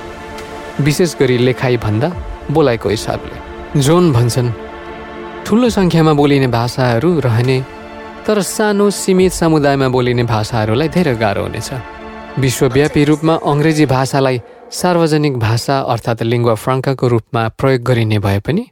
[0.83, 2.09] विशेष गरी लेखाइभन्दा
[2.51, 4.51] बोलाइको हिसाबले। जोन भन्छन्
[5.45, 7.57] ठुलो सङ्ख्यामा बोलिने भाषाहरू रहने
[8.27, 11.69] तर सानो सीमित समुदायमा बोलिने भाषाहरूलाई धेरै गाह्रो हुनेछ।
[12.39, 14.41] विश्वव्यापी रूपमा अङ्ग्रेजी भाषालाई
[14.71, 18.63] सार्वजनिक भाषा अर्थात् लिङ्गवा फ्राङ्काको रूपमा प्रयोग गरिने भए पनि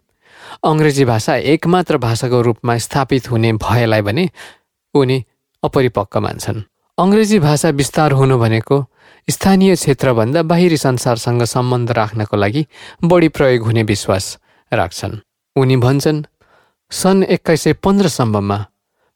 [0.63, 4.29] अङ्ग्रेजी भाषा एकमात्र भाषाको रूपमा स्थापित हुने भएलाई भने
[4.95, 5.23] उनी
[5.63, 6.63] अपरिपक्व मान्छन्।
[7.01, 8.77] अङ्ग्रेजी भाषा विस्तार हुनु भनेको
[9.27, 12.65] स्थानीय क्षेत्रभन्दा बाहिरी संसारसँग सम्बन्ध राख्नको लागि
[13.03, 14.25] बढी प्रयोग हुने विश्वास
[14.71, 15.15] राख्छन्।
[15.55, 16.23] उनी भन्छन्
[16.91, 18.57] सन् एक्काइस सय पन्ध्रसम्ममा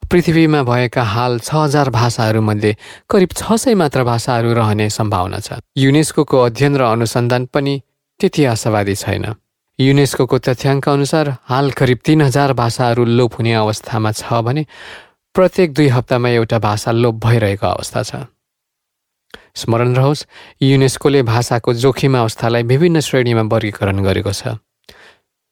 [0.04, 2.76] पृथ्वीमा भएका हाल छ हजार भाषाहरूमध्ये
[3.10, 7.82] करिब छ सय मात्र भाषाहरू रहने सम्भावना छ। युनेस्को अध्ययन र अनुसन्धान पनि
[8.20, 9.26] त्यति आशावादी छैन।
[9.80, 14.66] युनेस्को तथ्याङ्क अनुसार हाल करिब तिन हजार भाषाहरू लोप हुने अवस्थामा छ भने
[15.36, 18.16] प्रत्येक दुई हप्तामा एउटा भाषा लोप भइरहेको अवस्था छ।
[19.56, 20.24] स्मरण रहोस्
[20.62, 24.56] युनेस्कोले भाषाको जोखिम अवस्थालाई विभिन्न श्रेणीमा वर्गीकरण गरेको छ।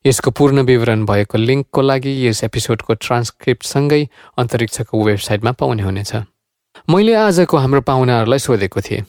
[0.05, 4.01] यसको पूर्ण विवरण भएको लिङ्कको लागि यस एपिसोडको ट्रान्सक्रिप्टसँगै
[4.37, 6.15] अन्तरिक्षको वेबसाइटमा पाउने हुनेछ।
[6.89, 9.03] मैले आजको हाम्रो पाहुनाहरूलाई सोधेको थिएँ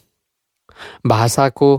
[1.07, 1.71] भाषाको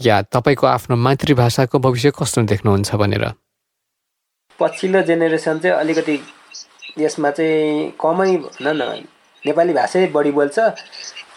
[0.00, 3.24] या तपाईँको आफ्नो मातृभाषाको भविष्य कस्तो देख्नुहुन्छ भनेर?
[4.58, 6.18] पछिल्लो जेनेरेसन चाहिँ अलिकति
[6.98, 8.82] यसमा चाहिँ कमै भन न
[9.46, 10.58] नेपाली भाषै बढी बोल्छ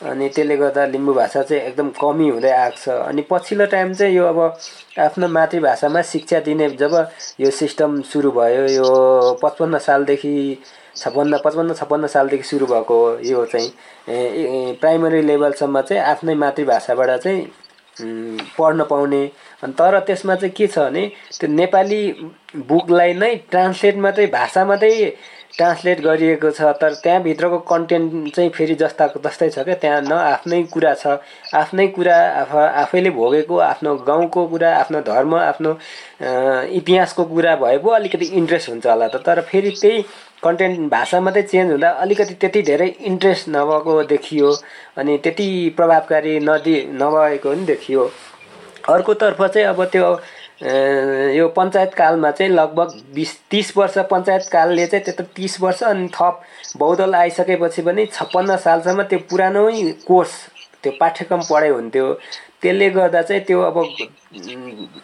[0.04, 4.16] अनि त्यसले गर्दा लिम्बू भाषा चाहिँ एकदम कमी हुँदै आएको छ। अनि पछिल्लो टाइम चाहिँ
[4.16, 4.39] यो अब
[4.99, 6.93] आफ्नो मातृभाषामा शिक्षा दिने जब
[7.39, 8.88] यो सिस्टम सुरु भयो यो
[9.43, 10.34] पचपन्न सालदेखि
[10.95, 13.70] छप्पन्न पचपन्न छप्पन्न सालदेखि सुरु भएको यो चाहिँ।
[14.82, 17.47] प्राइमरी लेभलसम्म चाहिँ आफ्नै मातृभाषाबाट चाहिँ
[18.60, 19.26] पढ्न पाउने।
[19.64, 21.08] अनि तर त्यसमा चाहिँ के छ भने
[21.39, 22.01] त्यो नेपाली
[22.68, 24.91] बुकलाई नै ट्रान्सलेट मात्रै भाषा मात्रै
[25.58, 30.62] ट्रान्सलेट गरिएको छ तर त्यहाँभित्रको कन्टेन्ट चाहिँ फेरि जस्ताको जस्तै छ क्या। त्यहाँ न आफ्नै
[30.74, 31.18] कुरा छ।
[31.54, 35.72] आफ्नै कुरा आफ आफैले भोगेको आफ्नो गाउँको कुरा आफ्नो धर्म आफ्नो
[36.74, 40.01] इतिहासको कुरा भए पो अलिकति इन्ट्रेस्ट हुन्छ होला त। तर फेरि त्यही
[40.43, 44.49] कन्टेन्ट भाषा मात्रै चेन्ज हुँदा अलिकति त्यति धेरै इन्ट्रेस्ट नभएको देखियो
[44.97, 45.47] अनि त्यति
[45.78, 48.12] प्रभावकारी नदि नभएको पनि देखियो।
[48.89, 50.08] अर्कोतर्फ चाहिँ अब त्यो
[50.62, 56.08] यो पञ्चायत कालमा चाहिँ लगभग बिस तिस वर्ष पञ्चायत कालले चाहिँ त्यत्रो तिस वर्ष अनि
[56.14, 56.41] थप
[56.78, 60.32] बहुदल आइसकेपछि पनि छप्पन्न सालसम्म त्यो पुरानै कोर्स
[60.84, 62.14] त्यो पाठ्यक्रम पढाइ हुन्थ्यो।
[62.62, 63.78] त्यसले गर्दा चाहिँ त्यो अब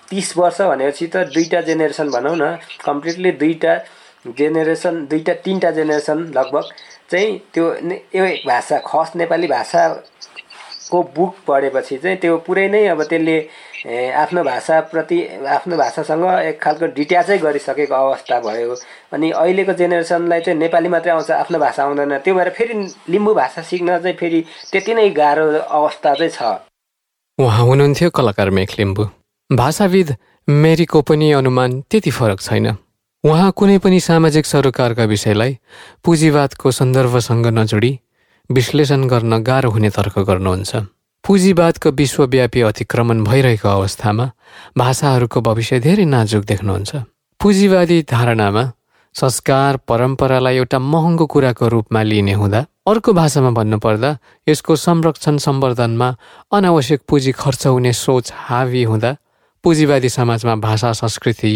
[0.09, 3.75] तिस वर्ष भनेपछि त दुईवटा जेनेरेसन भनौँ न कम्प्लिटली दुईवटा
[4.37, 6.65] जेनेरेसन दुईवटा तिनवटा जेनेरेसन लगभग
[7.11, 7.65] चाहिँ त्यो
[8.15, 13.37] यो भाषा खस नेपाली भाषाको बुक पढेपछि चाहिँ त्यो पुरै नै अब त्यसले
[13.87, 15.17] आफ्नो भाषाप्रति
[15.47, 18.75] आफ्नो भाषासँग एक खालको डिट्याचै गरिसकेको अवस्था भयो।
[19.13, 22.73] अनि अहिलेको जेनेरेसनलाई चाहिँ नेपाली मात्रै आउँछ आफ्नो भाषा आउँदैन। त्यो भएर फेरि
[23.09, 26.59] लिम्बू भाषा सिक्न चाहिँ फेरि त्यति नै गाह्रो अवस्था चाहिँ छ।
[27.39, 29.03] उहाँ हुनुहुन्थ्यो कलाकार मेख लिम्बू।
[29.49, 30.15] भाषाविद
[30.47, 32.75] मेरीको पनि अनुमान त्यति फरक छैन।
[33.23, 35.57] उहाँ कुनै पनि सामाजिक सरोकारका विषयलाई
[36.03, 37.91] पुँजीवादको सन्दर्भसँग नजोडी
[38.49, 40.75] विश्लेषण गर्न गाह्रो हुने तर्क गर्नुहुन्छ।
[41.23, 44.25] पुँजीवादको विश्वव्यापी अतिक्रमण भइरहेको अवस्थामा
[44.77, 46.95] भाषाहरूको भविष्य धेरै नाजुक देख्नुहुन्छ।
[47.39, 48.63] पुँजीवादी धारणामा
[49.15, 54.17] संस्कार परम्परालाई एउटा महँगो कुराको रूपमा लिने हुँदा अर्को भाषामा भन्नुपर्दा
[54.49, 56.09] यसको संरक्षण सम्वर्धनमा
[56.55, 59.15] अनावश्यक पुँजी खर्च हुने सोच हावी हुँदा
[59.63, 61.53] पुँजीवादी समाजमा भाषा संस्कृति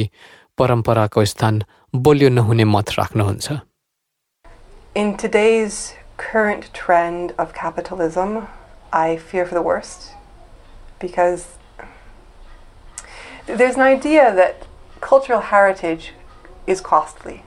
[0.58, 1.64] परम्पराको स्थान
[1.96, 3.52] बलियो नहुने मत राख्नुहुन्छ।
[4.96, 8.46] In today's current trend of capitalism,
[8.94, 10.12] I fear for the worst
[11.00, 11.48] because
[13.48, 14.68] there's an idea that
[15.02, 16.14] cultural heritage
[16.68, 17.44] is costly.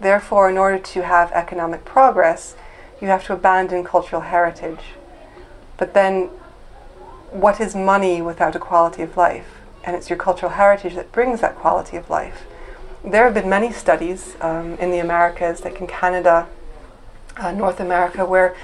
[0.00, 2.54] Therefore, in order to have economic progress,
[3.00, 4.94] you have to abandon cultural heritage.
[5.78, 6.28] But then,
[7.30, 9.62] what is money without a quality of life?
[9.82, 12.44] And it's your cultural heritage that brings that quality of life.
[13.02, 16.46] There have been many studies um, in the Americas, like in Canada,
[17.36, 18.54] uh, North America, where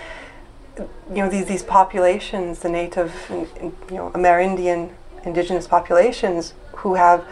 [0.78, 4.90] you know these these populations, the native, you know, Amerindian
[5.24, 7.24] indigenous populations, who have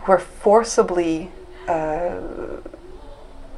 [0.00, 1.30] who are forcibly
[1.66, 2.16] uh,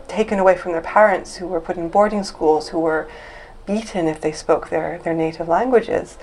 [0.08, 3.08] taken away from their parents, who were put in boarding schools, who were
[3.66, 6.18] beaten if they spoke their, their native languages.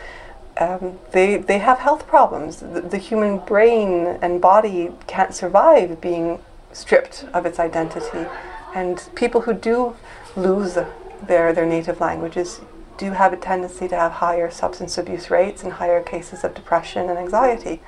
[0.57, 2.59] Um, they, they have health problems.
[2.59, 6.39] The, the, human brain and body can't survive being
[6.73, 8.27] stripped of its identity.
[8.73, 9.95] And people who do
[10.35, 12.59] lose their, their native languages
[12.97, 17.09] do have a tendency to have higher substance abuse rates and higher cases of depression
[17.09, 17.81] and anxiety.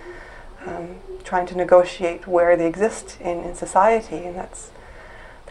[0.67, 0.87] Um,
[1.23, 4.71] trying to negotiate where they exist in, in society, and that's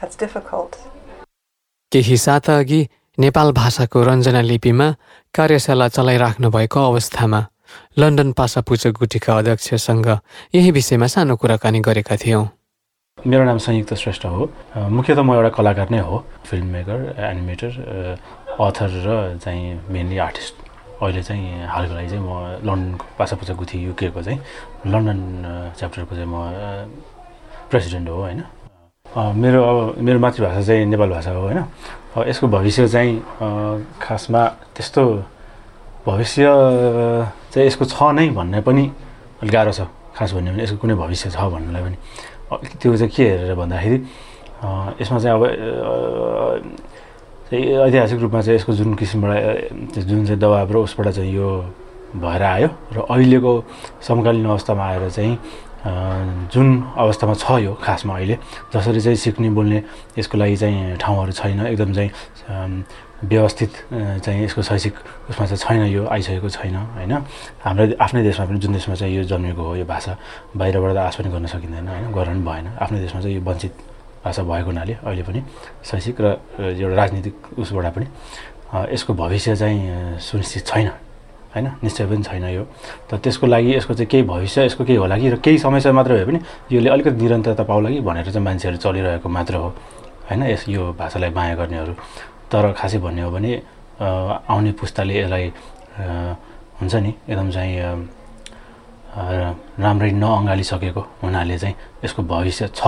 [0.00, 0.78] that's difficult.
[1.92, 2.80] केही साता अघि
[3.18, 4.88] नेपाल भाषाको रञ्जना लिपिमा
[5.34, 7.40] कार्यशाला चलाइराख्नु भएको अवस्थामा
[7.98, 10.09] London पासापुचो गुटीका अध्यक्षसँग
[10.54, 12.44] यही विषयमा सानो कुराकानी गरेका थियौँ
[13.18, 14.50] मेरो नाम संयुक्त श्रेष्ठ हो
[14.98, 16.98] मुख्यत म एउटा कलाकार नै हो फिल्म मेकर
[17.30, 17.70] एनिमेटर
[18.59, 20.54] अथर र चाहिँ मेनली आर्टिस्ट
[21.02, 24.38] अहिले चाहिँ हालको लागि चाहिँ म लन्डनको पासापुचा गुथी युकेको चाहिँ।
[24.90, 25.20] लन्डन
[25.78, 26.36] च्याप्टरको चाहिँ म
[27.70, 28.42] प्रेसिडेन्ट हो होइन।
[29.14, 31.61] मेरो अब मेरो मातृभाषा चाहिँ नेपाली भाषा हो होइन।
[32.26, 33.14] यसको भविष्य चाहिँ
[34.02, 34.42] खासमा
[34.74, 35.02] त्यस्तो
[36.06, 36.44] भविष्य
[37.54, 38.84] चाहिँ यसको छ नै भन्ने पनि
[39.38, 39.86] अलिक गाह्रो छ।
[40.18, 41.96] खास भन्यो भने यसको कुनै भविष्य छ भन्नुलाई पनि।
[42.82, 43.98] त्यो चाहिँ के हेरेर भन्दाखेरि
[44.98, 45.42] यसमा चाहिँ अब
[47.51, 51.49] चाहिँ ऐतिहासिक रूपमा चाहिँ यसको जुन किसिमबाट जुन चाहिँ दबाब र उसबाट चाहिँ यो
[52.16, 53.53] भएर आयो र अहिलेको
[54.05, 55.34] समकालीन अवस्थामा आएर चाहिँ
[56.53, 58.36] जुन अवस्थामा छ यो खासमा अहिले
[58.74, 59.82] जसरी चाहिँ सिक्ने बोल्ने
[60.18, 62.11] यसको लागि चाहिँ ठाउँहरू छैन एकदम चाहिँ
[63.24, 63.72] व्यवस्थित
[64.24, 64.94] चाहिँ यसको शैक्षिक
[65.30, 67.12] उसमा चाहिँ छैन यो आइसकेको छैन होइन?
[67.64, 70.16] हाम्रो आफ्नै देशमा पनि जुन देशमा चाहिँ यो जन्मेको हो यो भाषा
[70.57, 72.12] बाहिरबाट त आश पनि गर्न सकिँदैन होइन?
[72.12, 73.72] गर्न भएन। आफ्नै देशमा चाहिँ यो वञ्चित
[74.24, 75.40] भाषा भएको हुनाले अहिले पनि
[75.84, 76.26] शैक्षिक र
[76.74, 78.06] एउटा राजनीतिक उसबाट पनि
[78.92, 80.88] यसको भविष्य चाहिँ सुनिश्चित छैन
[81.54, 81.66] होइन?
[81.82, 82.64] निश्चय पनि छैन यो।
[83.08, 86.12] त त्यसको लागि यसको चाहिँ केही भविष्य यसको केही होला कि र केही समस्या मात्र
[86.14, 86.38] भए पनि
[86.72, 89.68] यसले अलिकति निरन्तरता पाउला कि भनेर चाहिँ मान्छेहरू चलिरहेको मात्र हो
[90.28, 90.42] होइन?
[90.52, 91.92] यस यो भाषालाई माया गर्नेहरू।
[92.52, 93.52] तर खासै भन्ने हो भने
[94.00, 95.46] आउने पुस्ताले यसलाई
[96.80, 97.72] हुन्छ नि एकदम चाहिँ
[99.80, 102.82] राम्ररी नअँगालिसकेको हुनाले चाहिँ यसको भविष्य छ।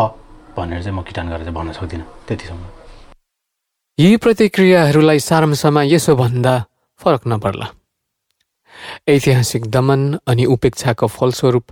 [0.61, 2.65] भनेर चाहिँ म किटान गरेर भन्न सक्दिनँ त्यतिसम्म।
[3.99, 6.55] यी प्रतिक्रियाहरूलाई सारांशमा यसो भन्दा
[7.01, 7.67] फरक नपर्ला।
[9.09, 11.65] ऐतिहासिक दमन अनि उपेक्षाको फलस्वरूप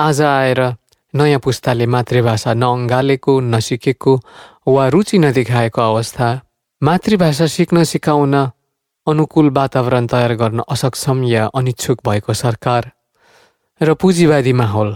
[0.00, 0.60] आज आएर
[1.14, 4.12] नयाँ पुस्ताले मातृभाषा नअङ्गालेको नसिकेको
[4.68, 6.28] वा रुचि नदेखाएको अवस्था
[6.82, 8.34] मातृभाषा सिक्न सिकाउन
[9.06, 12.82] अनुकूल वातावरण तयार गर्न असक्षम या अनिच्छुक भएको सरकार
[13.80, 14.90] र पुँजीवादी माहौल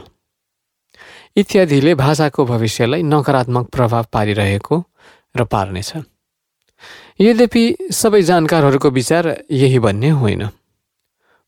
[1.37, 4.77] इत्यादिले भाषाको भविष्यलाई नकारात्मक प्रभाव पारिरहेको
[5.35, 5.91] र पार्नेछ।
[7.21, 10.43] यद्यपि सबै जानकारहरूको विचार यही भन्ने होइन।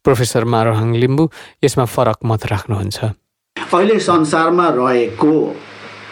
[0.05, 1.25] प्रोफेसर मारोहाङ लिम्बू
[1.65, 2.99] यसमा फरक मत राख्नुहुन्छ।
[3.57, 5.31] अहिले संसारमा रहेको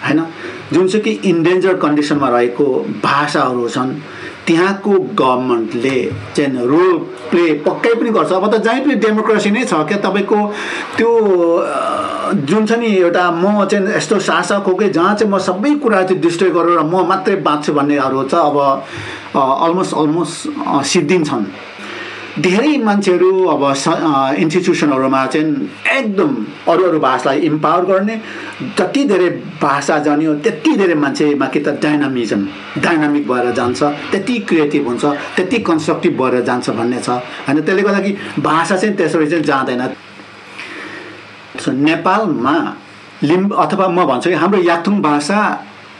[0.06, 0.20] होइन
[0.70, 2.66] जुनसुकै इन्डेन्जर कन्डिसनमा रहेको
[3.02, 3.90] भाषाहरू छन्
[4.46, 5.98] त्यहाँको गभर्मेन्टले
[6.36, 6.96] चाहिँ रोल
[7.30, 10.38] प्ले पक्कै पनि गर्छ। अब त जहीँ पनि डेमोक्रेसी नै छ। क्या तपाईँको
[10.96, 11.10] त्यो
[12.48, 16.02] जुन छ नि एउटा म चाहिँ यस्तो शासक हो कि जहाँ चाहिँ म सबै कुरा
[16.02, 18.56] चाहिँ डिस्ट्रोय गरेर म मात्रै बाँच्छु भन्नेहरू छ अब
[19.34, 20.36] अलमोस्ट अलमोस्ट
[20.92, 21.44] सिद्धिन्छन्।
[22.34, 23.62] धेरै मान्छेहरू अब
[24.42, 25.68] इन्स्टिट्युसनहरूमा चाहिँ
[25.98, 26.30] एकदम
[26.68, 28.16] अरू अरू भाषालाई इम्पावर गर्ने।
[28.78, 29.28] जति धेरै
[29.62, 32.42] भाषा जान्यो त्यति धेरै मान्छेमा कि त डाइनामिजम
[32.82, 35.04] डाइनामिक भएर जान्छ त्यति क्रिएटिभ हुन्छ
[35.36, 37.08] त्यति कन्स्ट्रक्टिभ भएर जान्छ भन्ने छ।
[37.46, 38.12] होइन त्यसले गर्दा कि
[38.42, 39.82] भाषा चाहिँ त्यसरी चाहिँ जाँदैन।
[41.86, 42.56] नेपालमा
[43.22, 45.38] लिम्ब अथवा म भन्छु कि हाम्रो याक्थुङ भाषा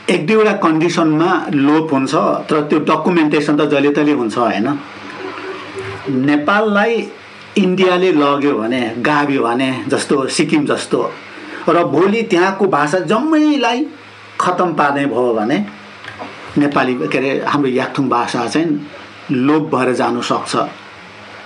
[0.09, 2.13] एक दुईवटा कन्डिसनमा लोप हुन्छ
[2.49, 4.67] तर त्यो डकुमेन्टेसन त जहिले तहिले हुन्छ होइन।
[6.09, 7.07] नेपाललाई
[7.57, 11.01] इन्डियाले लग्यो भने गाभ्यो भने जस्तो सिक्किम जस्तो
[11.69, 13.85] र भोलि त्यहाँको भाषा जम्मैलाई
[14.41, 15.57] खतम पार्ने भयो भने
[16.57, 18.69] नेपाली के अरे हाम्रो याक्थुङ भाषा चाहिँ
[19.31, 20.55] लोप भएर जानु सक्छ।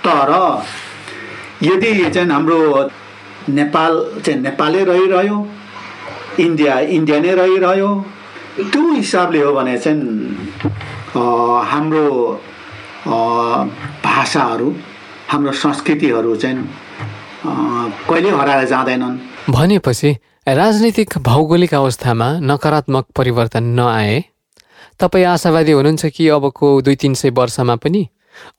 [0.04, 0.30] तर
[1.62, 2.58] यदि चाहिँ हाम्रो
[3.48, 3.92] नेपाल
[4.24, 5.38] चाहिँ नेपालै रहिरह्यो
[6.40, 7.90] इन्डिया इन्डिया नै रहिरह्यो।
[8.60, 10.00] त्यो हिसाबले हो भने चाहिँ
[11.72, 12.06] हाम्रो
[13.00, 14.68] भाषाहरू
[15.28, 16.64] हाम्रो संस्कृतिहरू चाहिँ
[18.08, 19.18] कहिले हराएर जाँदैनन्।
[19.50, 20.10] भनेपछि
[20.48, 24.22] राजनीतिक भौगोलिक अवस्थामा नकारात्मक परिवर्तन नआए
[25.00, 28.02] तपाईँ आशावादी हुनुहुन्छ कि अबको दुई तिन सय वर्षमा पनि?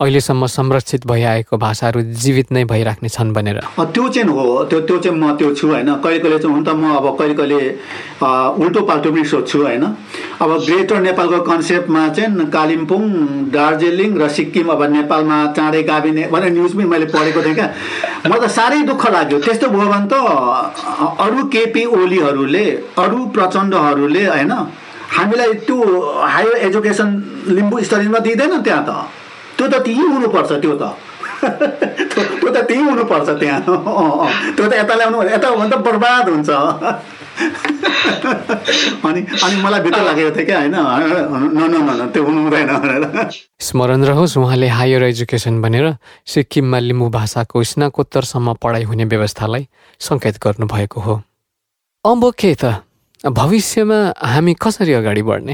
[0.01, 5.17] अहिलेसम्म संरक्षित भइआएको भाषाहरू जीवित नै भइराख्ने छन् भनेर। त्यो चाहिँ हो त्यो त्यो चाहिँ
[5.17, 7.59] म त्यो छु होइन। कहिले कहिले चाहिँ हुन त म अब कहिले कहिले
[8.63, 9.83] उल्टो पाल्टो पनि सोध्छु होइन।
[10.41, 13.01] अब ग्रेटर नेपालको कन्सेप्टमा चाहिँ कालिम्पोङ
[13.53, 17.67] दार्जिलिङ र सिक्किम अब नेपालमा चाँडै गाभिने भनेर न्युज पनि मैले पढेको थिएँ क्या।
[18.25, 20.13] मलाई त साह्रै दुःख लाग्यो। त्यस्तो भयो भने त
[21.25, 22.65] अरू केपी ओलीहरूले
[22.97, 24.53] अरू प्रचण्डहरूले होइन
[25.11, 25.77] हामीलाई त्यो
[26.33, 27.09] हायर एजुकेसन
[27.55, 28.91] लिम्बू स्टडिजमा दिँदैन त्यहाँ त।
[29.61, 30.83] त्यो त त्यहीँ हुनुपर्छ त्यो त।
[32.41, 33.61] त्यो त त्यहीँ हुनुपर्छ त्यहाँ।
[34.57, 36.49] त्यो त यता ल्याउनु यता हो भने त बर्बाद हुन्छ।
[39.05, 40.75] अनि अनि मलाई भित्र लागेको थियो क्या होइन?
[41.53, 43.29] न न न त्यो हुनु हुँदैन भनेर।
[43.61, 45.85] स्मरण रहोस् उहाँले हायर एजुकेसन भनेर
[46.25, 49.63] सिक्किममा लिम्बू भाषाको स्नाकोत्तरसम्म पढाइ हुने व्यवस्थालाई
[50.01, 51.21] सङ्केत गर्नुभएको हो।
[52.05, 52.81] अब के त?
[53.21, 55.53] भविष्यमा हामी कसरी अगाडि बढ्ने?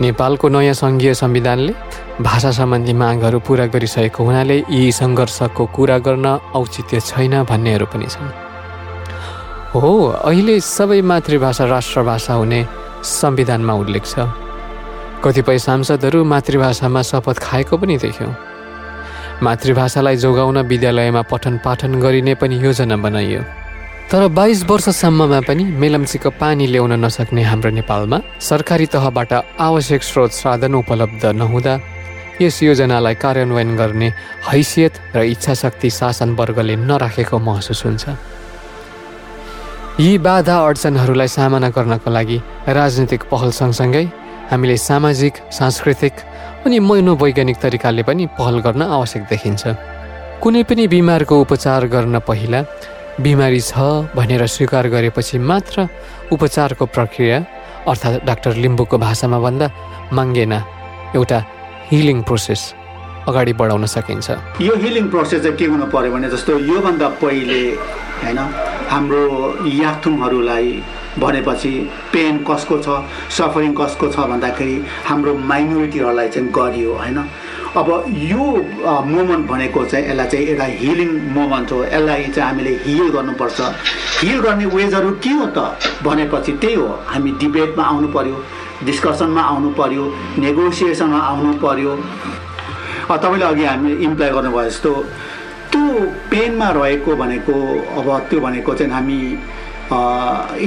[0.00, 1.74] नेपालको नयाँ सङ्घीय संविधानले
[2.20, 8.30] भाषा सम्बन्धी मागहरू पुरा गरिसकेको हुनाले यी सङ्घर्षको कुरा गर्न औचित्य छैन भन्नेहरू पनि छन्।
[9.74, 9.92] हो
[10.24, 12.60] अहिले सबै मातृभाषा राष्ट्रभाषा हुने
[13.02, 14.14] संविधानमा उल्लेख छ।
[15.24, 18.34] कतिपय सांसदहरू मातृभाषामा शपथ खाएको पनि देख्यौँ।
[19.42, 23.42] मातृभाषालाई जोगाउन विद्यालयमा पठन पाठन गरिने पनि योजना बनाइयो।
[24.14, 30.74] तर बाइस वर्षसम्ममा पनि मेलम्चीको पानी ल्याउन नसक्ने हाम्रो नेपालमा सरकारी तहबाट आवश्यक स्रोत साधन
[30.74, 31.74] उपलब्ध नहुँदा
[32.40, 34.08] यस योजनालाई कार्यान्वयन गर्ने
[34.46, 38.04] हैसियत र इच्छाशक्ति शासन वर्गले नराखेको महसुस हुन्छ।
[39.98, 42.38] यी बाधा अडचनहरूलाई सामना गर्नको लागि
[42.70, 44.04] राजनीतिक पहल सँगसँगै
[44.50, 46.14] हामीले सामाजिक सांस्कृतिक
[46.62, 49.62] अनि मनोवैज्ञानिक तरिकाले पनि पहल गर्न आवश्यक देखिन्छ।
[50.38, 52.62] कुनै पनि बिमारको उपचार गर्न पहिला
[53.20, 53.78] बिमारी छ
[54.16, 55.86] भनेर स्वीकार गरेपछि मात्र
[56.34, 57.38] उपचारको प्रक्रिया
[57.86, 59.66] अर्थात् डाक्टर लिम्बूको भाषामा भन्दा
[60.12, 60.58] माङ्गेना
[61.14, 61.38] एउटा
[61.90, 62.62] हिलिङ प्रोसेस
[63.28, 67.60] अगाडि बढाउन सकिन्छ। यो हिलिङ प्रोसेस चाहिँ के हुनु पर्यो भने जस्तो योभन्दा पहिले
[68.24, 68.38] होइन
[68.90, 69.22] हाम्रो
[69.62, 70.66] याथुङहरूलाई
[71.22, 71.72] भनेपछि
[72.12, 72.88] पेन कसको छ
[73.38, 77.18] सफरिङ कसको छ भन्दाखेरि हाम्रो माइनोरिटीहरूलाई चाहिँ गरियो होइन।
[77.76, 77.88] अब
[78.30, 78.44] यो
[79.12, 83.60] मोमेन्ट भनेको चाहिँ यसलाई चाहिँ एउटा हिलिङ मोमेन्ट हो। यसलाई चाहिँ हामीले हिल गर्नुपर्छ।
[84.22, 85.58] हिल गर्ने वेजहरू के हो त?
[86.04, 88.36] भनेपछि त्यही हो। हामी डिबेटमा आउनु पर्यो
[88.86, 90.04] डिस्कसनमा आउनु पर्यो
[90.38, 91.92] नेगोसिएसनमा आउनु पर्यो।
[93.10, 94.92] तपाईँले अघि हामी इम्प्लोय गर्नुभयो जस्तो
[95.74, 95.82] त्यो
[96.30, 97.54] पेनमा रहेको भनेको
[97.98, 99.18] अब त्यो भनेको चाहिँ हामी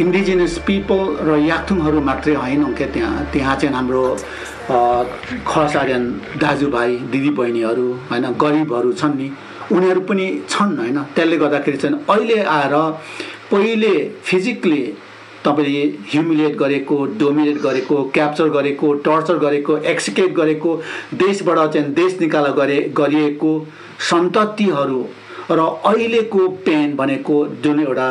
[0.02, 3.16] इन्डिजिनियस पिपल र याक्थुङहरू मात्रै होइनौँ क्या त्यहाँ?
[3.34, 4.04] त्यहाँ चाहिँ हाम्रो
[4.70, 6.04] खसारियन
[6.38, 9.32] दाजुभाइ दिदीबहिनीहरू होइन गरिबहरू छन् नि
[9.72, 12.76] उनीहरू पनि छन् होइन। त्यसले गर्दाखेरि चाहिँ अहिले आएर
[13.52, 13.94] पहिले
[14.24, 14.82] फिजिकली
[15.46, 20.76] तपाईँले ह्युमिलिएट गरेको डोमिनेट गरेको क्याप्चर गरेको टर्चर गरेको एक्सिकेट गरेको
[21.16, 23.52] देशबाट चाहिँ देश निकाला गरे गरिएको
[24.10, 25.02] सन्ततिहरू
[25.52, 28.10] र अहिलेको पेन भनेको जुन एउटा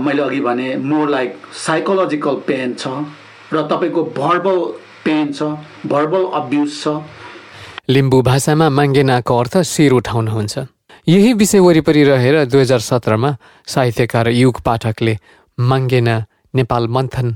[0.00, 1.34] मैले अघि भने मोर लाइक
[1.66, 2.88] साइकोलोजिकल पेन छ।
[3.52, 4.58] र तपाईँको भर्बल
[5.08, 6.96] पेन छ भर्बल अब्युज छ।
[7.90, 10.66] लिम्बू भाषामा माङ्गेनाको अर्थ शिर उठाउनु हुन्छ
[11.08, 13.30] यही विषय वरिपरि रहेर दुई हजार सत्रमा
[13.74, 15.14] साहित्यकार युग पाठकले
[15.58, 16.16] माङ्गेना
[16.54, 17.28] नेपाल मन्थन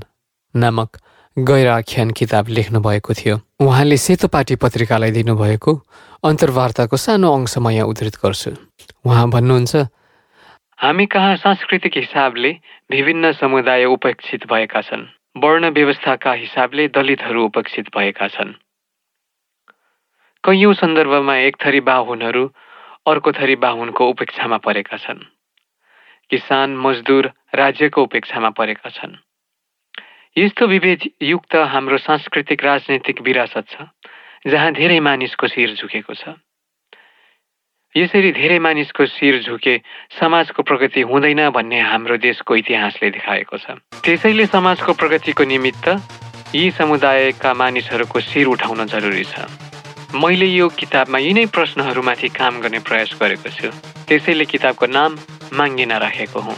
[0.55, 0.97] नामक
[1.37, 5.71] गैर आख्यान किताब लेख्नुभएको थियो। उहाँले सेतो पार्टी पत्रिकालाई दिनुभएको
[6.23, 8.51] अन्तर्वार्ताको सानो अंश म यहाँ उद्धृत गर्छु।
[9.05, 9.73] उहाँ भन्नुहुन्छ
[10.79, 12.51] हामी कहाँ सांस्कृतिक हिसाबले
[12.91, 18.51] विभिन्न समुदाय उपेक्षित भएका छन्। वर्ण व्यवस्थाका हिसाबले दलितहरू उपेक्षित भएका छन्।
[20.43, 22.45] कैयौँ सन्दर्भमा एक थरी बाहुनहरू
[23.07, 25.25] अर्को थरी बाहुनको उपेक्षामा परेका छन्।
[26.29, 29.15] किसान मजदुर राज्यको उपेक्षामा परेका छन्।
[30.37, 33.89] यस्तो विभेद युक्त हाम्रो सांस्कृतिक राजनैतिक विरासत छ
[34.47, 36.37] जहाँ धेरै मानिसको शिर झुकेको छ।
[37.97, 39.77] यसरी धेरै मानिसको शिर झुके
[40.19, 45.85] समाजको प्रगति हुँदैन भन्ने हाम्रो देशको इतिहासले देखाएको छ। त्यसैले समाजको प्रगतिको निमित्त
[46.57, 49.45] यी समुदायका मानिसहरूको शिर उठाउन जरुरी छ।
[50.17, 53.69] मैले यो किताबमा यिनै प्रश्नहरूमाथि काम गर्ने प्रयास गरेको छु।
[54.09, 55.11] त्यसैले किताबको नाम
[55.53, 56.57] माङ्गिना राखेको हुँ।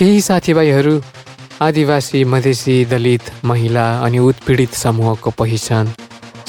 [0.00, 0.94] केही साथीभाइहरू
[1.60, 5.92] आदिवासी मधेसी दलित महिला अनि उत्पीडित समूहको पहिचान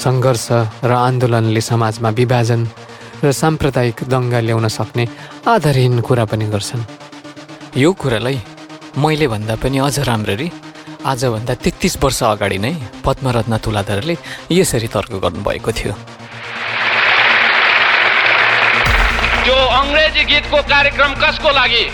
[0.00, 0.48] सङ्घर्ष
[0.88, 2.64] र आन्दोलनले समाजमा विभाजन
[3.24, 5.04] र साम्प्रदायिक दङ्गा ल्याउन सक्ने
[5.48, 6.84] आधारहीन कुरा पनि गर्छन्।
[7.76, 8.38] यो कुरालाई
[9.02, 10.48] मैले भन्दा पनि अझ राम्ररी
[11.06, 12.72] आजभन्दा तेत्तिस वर्ष अगाडि नै
[13.04, 14.14] पद्मरत्न तुलाधरले
[14.50, 15.94] यसरी तर्क गर्नुभएको थियो।
[19.44, 21.84] त्यो अङ्ग्रेजी गीतको कार्यक्रम कसको लागि?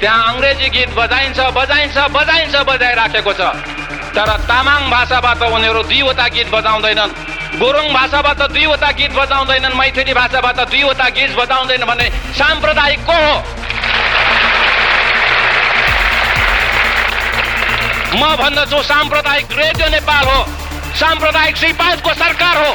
[0.00, 3.40] त्यहाँ अङ्ग्रेजी गीत बजाइन्छ बजाइन्छ बजाइन्छ बजाइराखेको छ।
[4.16, 7.10] तर तामाङ भाषाबाट उनीहरू दुईवटा गीत बजाउँदैनन्।
[7.62, 12.06] गुरुङ भाषाबाट दुईवटा गीत बजाउँदैनन् मैथिली भाषाबाट दुईवटा गीत बजाउँदैन भने
[12.38, 13.34] साम्प्रदायिक को हो?
[18.18, 20.40] म भन्दछु साम्प्रदायिक रेडियो नेपाल हो
[21.00, 21.72] साम्प्रदायिक श्री
[22.22, 22.72] सरकार हो।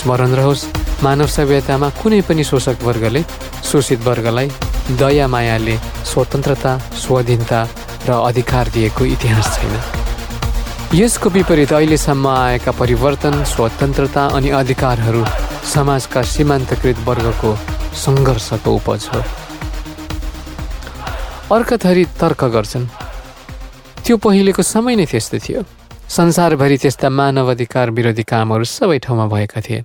[0.00, 0.64] स्मरण रहोस्
[1.04, 3.22] मानव सभ्यतामा कुनै पनि शोषक वर्गले
[3.70, 4.50] शोषित वर्गलाई
[4.98, 5.76] दया मायाले
[6.10, 7.60] स्वतन्त्रता स्वाधीनता
[8.08, 10.07] र अधिकार दिएको इतिहास छैन।
[10.94, 15.24] यसको विपरीत अहिलेसम्म आएका परिवर्तन स्वतन्त्रता अनि अधिकारहरू
[15.74, 17.50] समाजका सीमान्तकृत वर्गको
[17.92, 19.20] सङ्घर्षको उपज हो।
[21.52, 22.86] अर्का थरी तर्क गर्छन्।
[24.04, 25.60] त्यो पहिलेको समय नै त्यस्तो थियो।
[26.08, 29.84] संसारभरि त्यस्ता मानव अधिकार विरोधी कामहरू सबै ठाउँमा भएका थिए।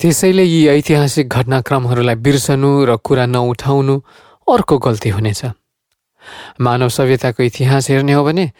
[0.00, 3.94] त्यसैले यी ऐतिहासिक घटनाक्रमहरूलाई बिर्सनु र कुरा नउठाउनु
[4.48, 5.44] अर्को गल्ती हुनेछ।
[6.60, 8.50] मानव सभ्यताको इतिहास हेर्ने हो भने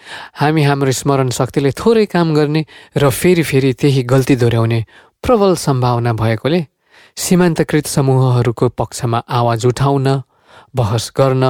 [0.41, 2.63] हामी हाम्रो स्मरण शक्तिले थोरै काम गर्ने
[2.97, 4.81] र फेरि फेरि त्यही गल्ती दोहोऱ्याउने
[5.25, 6.61] प्रबल सम्भावना भएकोले
[7.17, 10.09] सीमान्तकृत समूहहरूको पक्षमा आवाज उठाउन
[10.77, 11.45] बहस गर्न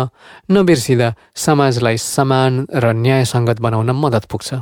[0.51, 4.55] नबिर्सिँदा समाजलाई समान र न्यायसङ्गत बनाउन मद्दत पुग्छ।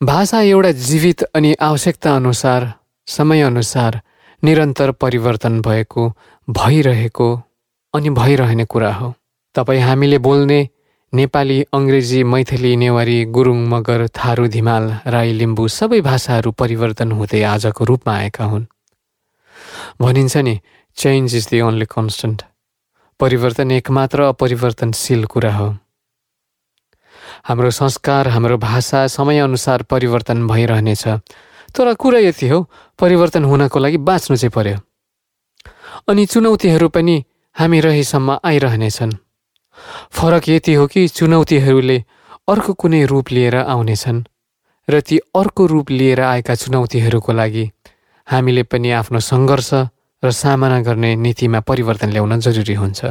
[0.00, 2.72] भाषा एउटा जीवित अनि आवश्यकता अनुसार
[3.08, 4.00] समयअनुसार
[4.42, 6.02] निरन्तर परिवर्तन भएको
[6.48, 7.28] भइरहेको
[7.94, 9.14] अनि भइरहने कुरा हो।
[9.54, 10.60] तपाईँ हामीले बोल्ने
[11.14, 17.84] नेपाली अङ्ग्रेजी मैथिली नेवारी गुरुङ मगर थारू धिमाल राई लिम्बू सबै भाषाहरू परिवर्तन हुँदै आजको
[17.84, 18.64] रूपमा आएका हुन्।
[20.00, 20.54] भनिन्छ नि
[20.96, 22.42] change is the only constant
[23.20, 25.68] परिवर्तन एकमात्र अपरिवर्तनशील कुरा हो।
[27.44, 31.04] हाम्रो संस्कार हाम्रो भाषा समयअनुसार परिवर्तन भइरहनेछ।
[31.76, 32.58] तर कुरा यति हो
[32.98, 34.78] परिवर्तन हुनको लागि बाँच्नु चाहिँ पर्यो।
[36.08, 37.24] अनि चुनौतीहरू पनि
[37.56, 39.12] हामी रहेसम्म आइरहनेछन्।
[40.12, 41.98] फरक यति हो कि चुनौतीहरूले
[42.48, 44.22] अर्को कुनै रूप लिएर आउनेछन्
[44.88, 47.64] र ती अर्को रूप लिएर आएका चुनौतीहरूको लागि
[48.26, 49.70] हामीले पनि आफ्नो सङ्घर्ष
[50.22, 53.04] र सामना गर्ने नीतिमा परिवर्तन ल्याउन जरुरी हुन्छ।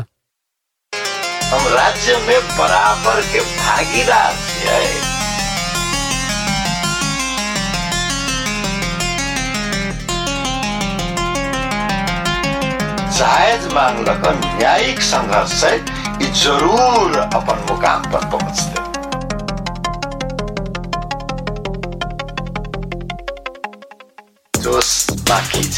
[14.08, 15.64] रकम न्यायिक संघर्ष
[16.44, 18.90] जरूर अपन मुकाम पर पहुंचते
[24.62, 24.90] जोश
[25.30, 25.78] बाँकी छ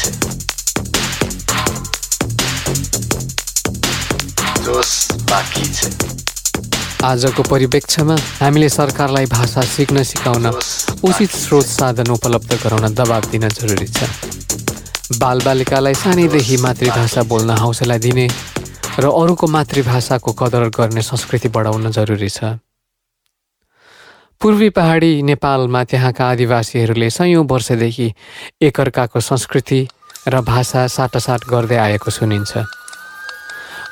[4.64, 4.92] जोश
[5.30, 5.92] बाँकी छ
[7.04, 13.86] आजको परिप्रेक्ष्यमा हामीले सरकारलाई भाषा सिक्न सिकाउन उचित स्रोत साधन उपलब्ध गराउन दबाब दिन जरुरी
[13.86, 14.08] छ।
[15.20, 18.26] बालबालिकालाई सानैदेखि मातृभाषा बोल्न हौसला दिने
[18.98, 22.58] र अरूको मातृभाषाको कदर गर्ने संस्कृति बढाउन जरुरी छ।
[24.40, 28.12] पूर्वी पहाडी नेपालमा त्यहाँका आदिवासीहरूले सयौँ वर्षदेखि
[28.62, 29.80] एकअर्काको संस्कृति
[30.28, 32.52] र भाषा साटासाट गर्दै आएको सुनिन्छ।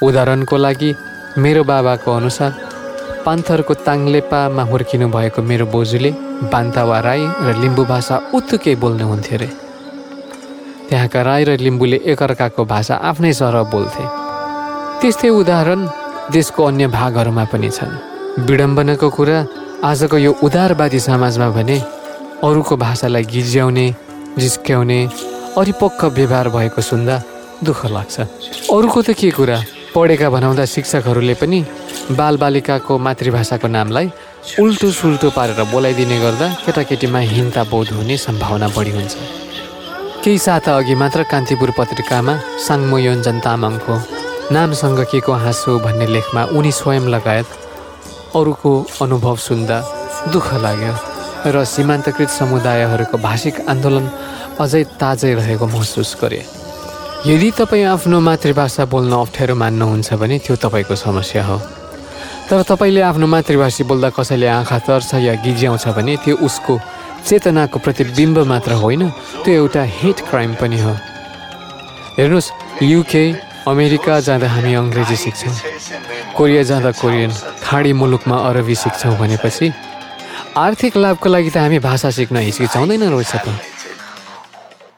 [0.03, 0.95] उदाहरणको लागि
[1.39, 2.51] मेरो बाबाको अनुसार
[3.25, 6.11] पान्थरको ताङलेपामा हुर्किनु भएको मेरो बोजूले
[6.53, 9.61] बान्तावा राई र लिम्बू भाषा उत्तुकै बोल्नुहुन्थ्यो अरे
[10.93, 14.05] त्यहाँका राई र लिम्बूले एकअर्काको भाषा आफ्नै सरह बोल्थे।
[15.01, 15.80] त्यस्तै उदाहरण
[16.28, 19.38] देशको अन्य भागहरूमा पनि छन्। विडम्बनाको कुरा
[19.88, 21.76] आजको यो उदारवादी समाजमा भने
[22.45, 23.86] अरूको भाषालाई गिज्याउने
[24.36, 25.01] जिस्क्याउने
[25.57, 27.16] अरिपक्क व्यवहार भएको सुन्दा
[27.64, 28.16] दुःख लाग्छ।
[28.68, 29.59] अरूको त के कुरा?
[29.97, 31.59] पढेका भनाउँदा शिक्षकहरूले पनि
[32.12, 34.07] बालबालिकाको मातृभाषाको नामलाई
[34.61, 39.14] उल्टो सुल्टो पारेर बोलाइदिने गर्दा केटाकेटीमा हिंता बोध हुने सम्भावना बढी हुन्छ।
[40.25, 42.35] केही साता अघि मात्र कान्तिपुर पत्रिकामा
[42.66, 43.95] साङ्मो योन्जन तामाङको
[44.55, 47.49] नामसँग के को हाँसो भन्ने लेखमा उनी स्वयं लगायत
[48.39, 49.79] अरूको अनुभव सुन्दा
[50.33, 50.95] दुःख लाग्यो
[51.51, 54.07] र सीमान्तकृत समुदायहरूको भाषिक आन्दोलन
[54.62, 56.41] अझै ताजै रहेको महसुस गरे।
[57.27, 61.59] यदि तपाईँ आफ्नो मातृभाषा बोल्न अप्ठ्यारो मान्नुहुन्छ भने त्यो तपाईँको समस्या हो।
[62.47, 66.75] तर तपाईँले आफ्नो मातृभाषी बोल्दा कसैले आँखा तर्छ या गिज्याउँछ भने त्यो उसको
[67.27, 69.09] चेतनाको प्रतिबिम्ब मात्र होइन
[69.45, 70.93] त्यो एउटा हेट क्राइम पनि हो।
[72.18, 72.51] हेर्नुहोस्
[72.83, 73.25] युके
[73.68, 75.55] अमेरिका जाँदा हामी अङ्ग्रेजी सिक्छौँ
[76.37, 79.70] कोरिया जाँदा कोरियन खाडी मुलुकमा अरबी सिक्छौँ भनेपछि
[80.57, 83.49] आर्थिक लाभको लागि त हामी भाषा सिक्न हिचकिचाउँदैन रहेछ त।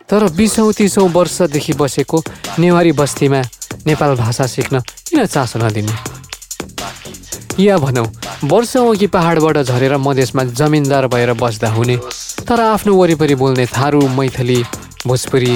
[0.09, 2.18] तर बिसौँ तिसौँ वर्षदेखि बसेको
[2.59, 3.41] नेवारी बस्तीमा
[3.87, 6.13] नेपाल भाषा सिक्न किन चासो नदिने?
[7.61, 8.07] या भनौँ
[8.44, 11.96] वर्षौँ अघि पहाडबाट झरेर मधेसमा जमिनदार भएर बस्दा हुने
[12.48, 14.61] तर आफ्नो वरिपरि बोल्ने थारू मैथली
[15.07, 15.55] भोजपुरी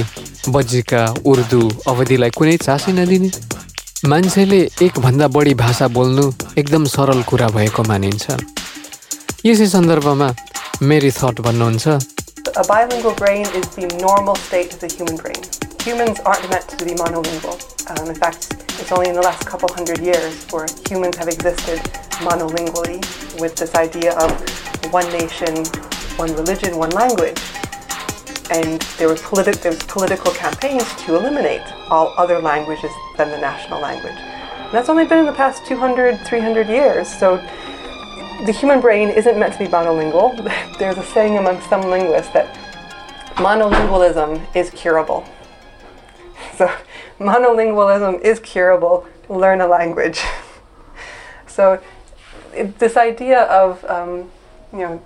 [0.48, 3.30] बज्जिका उर्दू अवधिलाई कुनै चासै नदिने।
[4.08, 6.26] मान्छेले एकभन्दा बढी भाषा बोल्नु
[6.58, 8.26] एकदम सरल कुरा भएको मानिन्छ।
[9.46, 10.28] यसै सन्दर्भमा
[10.82, 11.86] मेरी थट भन्नुहुन्छ
[15.88, 17.56] Humans aren't meant to be monolingual.
[17.88, 21.78] Um, in fact, it's only in the last couple hundred years where humans have existed
[22.20, 23.00] monolingually
[23.40, 25.64] with this idea of one nation,
[26.16, 27.40] one religion, one language.
[28.50, 33.38] And there, was politi- there was political campaigns to eliminate all other languages than the
[33.38, 34.12] national language.
[34.12, 37.08] And that's only been in the past 200, 300 years.
[37.08, 37.38] So
[38.44, 40.36] the human brain isn't meant to be monolingual.
[40.78, 42.54] There's a saying among some linguists that
[43.36, 45.26] monolingualism is curable.
[46.56, 46.70] So
[47.18, 49.06] monolingualism is curable.
[49.28, 50.20] Learn a language.
[51.46, 51.80] so
[52.54, 54.30] it, this idea of um,
[54.72, 55.02] you know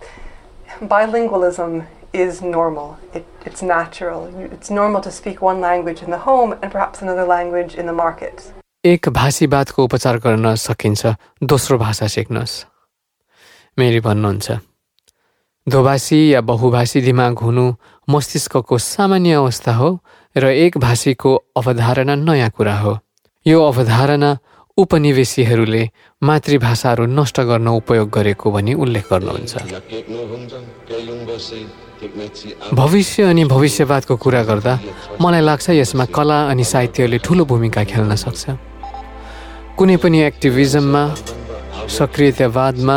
[0.81, 2.99] bilingualism is normal.
[3.15, 4.27] It, it's natural.
[4.53, 7.93] It's normal to speak one language in the home and perhaps another language in the
[7.93, 8.53] market.
[8.85, 11.15] एक भाषीवादको उपचार गर्न सकिन्छ
[11.51, 12.55] दोस्रो भाषा सिक्नुहोस्
[13.79, 14.59] मेरी भन्नुहुन्छ
[15.67, 17.67] दोभाषी या बहुभाषी दिमाग हुनु
[18.11, 19.91] मस्तिष्कको सामान्य अवस्था हो
[20.37, 22.99] र एक भाषीको अवधारणा नयाँ कुरा हो।
[23.47, 24.31] यो अवधारणा
[24.79, 25.83] उपनिवेशीहरूले
[26.23, 29.53] मातृभाषाहरू नष्ट गर्न उपयोग गरेको भनी उल्लेख गर्नुहुन्छ।
[32.73, 34.75] भविष्य अनि भविष्यवादको कुरा गर्दा
[35.21, 38.57] मलाई लाग्छ यसमा कला अनि साहित्यले ठुलो भूमिका खेल्न सक्छ।
[39.77, 41.03] कुनै पनि एक्टिभिजममा
[41.93, 42.97] सक्रियतावादमा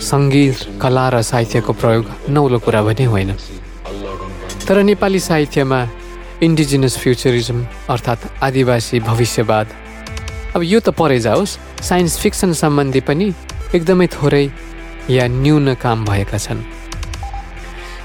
[0.00, 3.30] सङ्गीत कला र साहित्यको प्रयोग नौलो कुरा भने होइन।
[4.66, 5.80] तर नेपाली साहित्यमा
[6.42, 9.66] इन्डिजिनस फ्युचरिजम अर्थात् आदिवासी भविष्यवाद।
[10.56, 13.26] अब यो त परै जाओस् साइन्स फिक्सन सम्बन्धी पनि
[13.74, 14.46] एकदमै थोरै
[15.10, 16.62] या न्यून काम भएका छन्।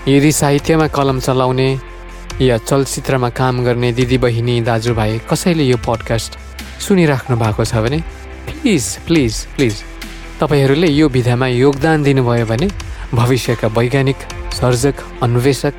[0.08, 1.70] यदि साहित्यमा कलम चलाउने
[2.42, 6.32] या चलचित्रमा काम गर्ने दिदीबहिनी दाजुभाइ कसैले यो पडकास्ट
[6.84, 8.00] सुनिराख्नु भएको छ भने
[8.52, 9.76] प्लिज प्लिज प्लिज
[10.40, 12.68] तपाईँहरूले यो विधामा योगदान दिनुभयो भने
[13.16, 14.20] भविष्यका वैज्ञानिक
[14.60, 15.74] सर्जक अन्वेषक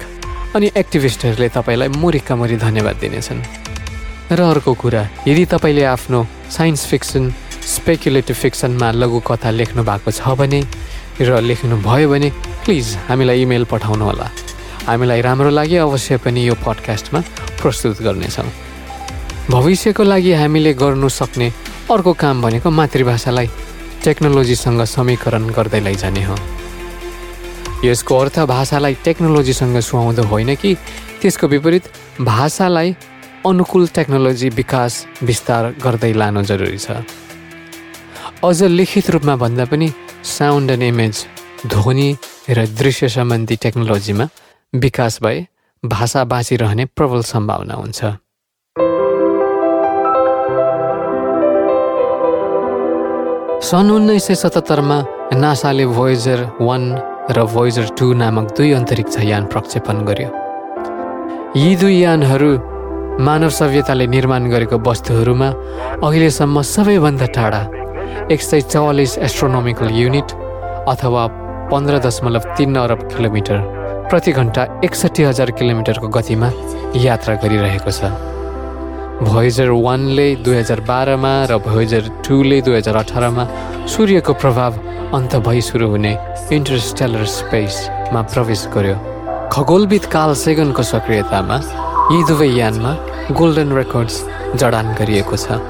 [0.55, 3.41] अनि एक्टिभिस्टहरूले तपाईँलाई मुरिका मुरी धन्यवाद दिनेछन्।
[4.33, 6.19] र अर्को कुरा यदि तपाईँले आफ्नो
[6.51, 7.25] साइन्स फिक्सन
[7.67, 10.61] स्पेकुलेटिभ फिक्सनमा लघु कथा लेख्नु भएको छ भने
[11.21, 12.29] र लेख्नुभयो भने
[12.65, 14.29] प्लिज हामीलाई इमेल पठाउनुहोला।
[14.87, 17.21] हामीलाई राम्रो लागि अवश्य पनि यो पडकास्टमा
[17.63, 18.51] प्रस्तुत गर्नेछौँ।
[19.51, 21.49] भविष्यको लागि हामीले गर्नु सक्ने
[21.91, 23.49] अर्को काम भनेको मातृभाषालाई
[24.05, 26.35] टेक्नोलोजीसँग समीकरण गर्दै लैजाने हो।
[27.85, 30.75] यसको अर्थ भाषालाई टेक्नोलोजीसँग सुहाउँदो होइन कि?
[31.21, 31.85] त्यसको विपरीत
[32.21, 32.97] भाषालाई
[33.47, 37.05] अनुकूल टेक्नोलोजी विकास विस्तार गर्दै लानु जरुरी छ।
[38.45, 39.89] अझ लिखित रूपमा भन्दा पनि
[40.25, 41.25] साउन्ड एन्ड इमेज
[41.67, 42.11] ध्वनि
[42.51, 44.27] र दृश्य सम्बन्धी टेक्नोलोजीमा
[44.75, 45.47] विकास भए
[45.83, 48.01] भाषा बाँचिरहने प्रबल सम्भावना हुन्छ।
[53.69, 54.99] सन् उन्नाइस सय सतहत्तरमा
[55.35, 56.83] नासाले भोइजर वान
[57.27, 60.29] र भोइजर टू नामक दुई अन्तरिक्ष यान प्रक्षेपण गर्यो।
[61.57, 62.51] यी दुई यानहरू
[63.27, 65.49] मानव सभ्यताले निर्माण गरेको वस्तुहरूमा
[66.07, 67.63] अहिलेसम्म सबैभन्दा टाढा
[68.33, 70.29] एक सय चौवालिस एस्ट्रोनोमिकल युनिट
[70.89, 71.27] अथवा
[71.73, 73.59] पन्ध्र दशमलव तिन अरब किलोमिटर
[74.11, 76.51] प्रति घन्टा एकसट्ठी हजार किलोमिटरको गतिमा
[77.03, 78.15] यात्रा गरिरहेको छ।
[79.27, 83.45] भोइजर वानले दुई हजार बाह्रमा र भोइजर टूले दुई हजार अठारमा
[83.91, 84.73] सूर्यको प्रभाव
[85.15, 86.11] अन्त भई सुरु हुने
[86.53, 88.97] इन्टरस्टेलर स्पेसमा प्रवेश गर्यो।
[89.55, 91.57] खगोलविद काल सेगनको सक्रियतामा
[92.13, 92.93] यी दुवै यानमा
[93.39, 94.17] गोल्डन रेकर्ड्स
[94.61, 95.63] जडान गरिएको छ।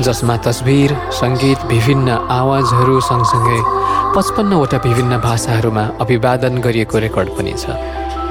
[0.00, 2.08] जसमा तस्बिर सङ्गीत विभिन्न
[2.40, 3.60] आवाजहरू सँगसँगै
[4.16, 7.76] पचपन्नवटा विभिन्न भाषाहरूमा अभिवादन गरिएको रेकर्ड पनि छ।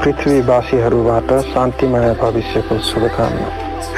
[0.01, 3.49] पृथ्वीवासीहरूबाट शान्तिमय भविष्यको शुभकामना।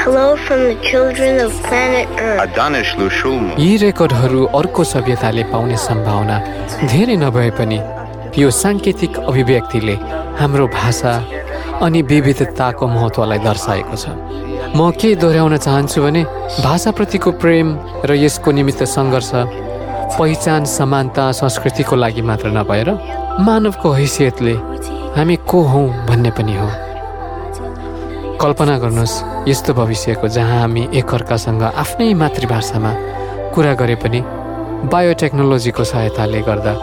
[0.04, 3.60] Hello from the children of planet Earth.
[3.60, 6.40] यी रेकर्डहरू अर्को सभ्यताले पाउने सम्भावना
[6.92, 7.80] धेरै नभए पनि
[8.42, 9.96] यो साङ्केतिक अभिव्यक्तिले
[10.42, 11.14] हाम्रो भाषा
[11.88, 14.06] अनि विविधताको महत्त्वलाई दर्शाएको छ।
[14.76, 16.24] म के दोहोऱ्याउन चाहन्छु भने
[16.68, 17.68] भाषाप्रतिको प्रेम
[18.04, 19.32] र यसको निमित्त सङ्घर्ष
[20.20, 22.90] पहिचान समानता संस्कृतिको लागि मात्र नभएर
[23.48, 24.56] मानवको हैसियतले
[25.16, 26.70] हामी को हौँ भन्ने पनि हो।
[28.44, 32.92] कल्पना गर्नुहोस् यस्तो भविष्यको जहाँ हामी एकअर्कासँग आफ्नै मातृभाषामा
[33.56, 34.20] कुरा गरे पनि
[34.92, 36.74] बायोटेक्नोलोजीको सहायताले गर्दा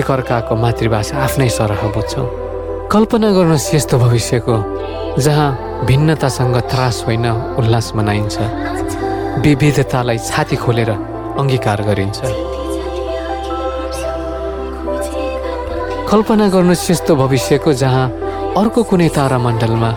[0.00, 2.26] एकअर्काको मातृभाषा आफ्नै सरह बुझ्छौँ।
[2.88, 4.56] कल्पना गर्नुहोस् यस्तो भविष्यको
[5.20, 5.48] जहाँ
[5.84, 7.26] भिन्नतासँग त्रास होइन
[7.60, 8.36] उल्लास मनाइन्छ
[9.44, 10.90] विविधतालाई छाती खोलेर
[11.36, 12.20] अङ्गीकार गरिन्छ।
[16.08, 18.06] कल्पना गर्नुहोस् यस्तो भविष्यको जहाँ
[18.56, 19.90] अर्को कुनै तारामण्डलमा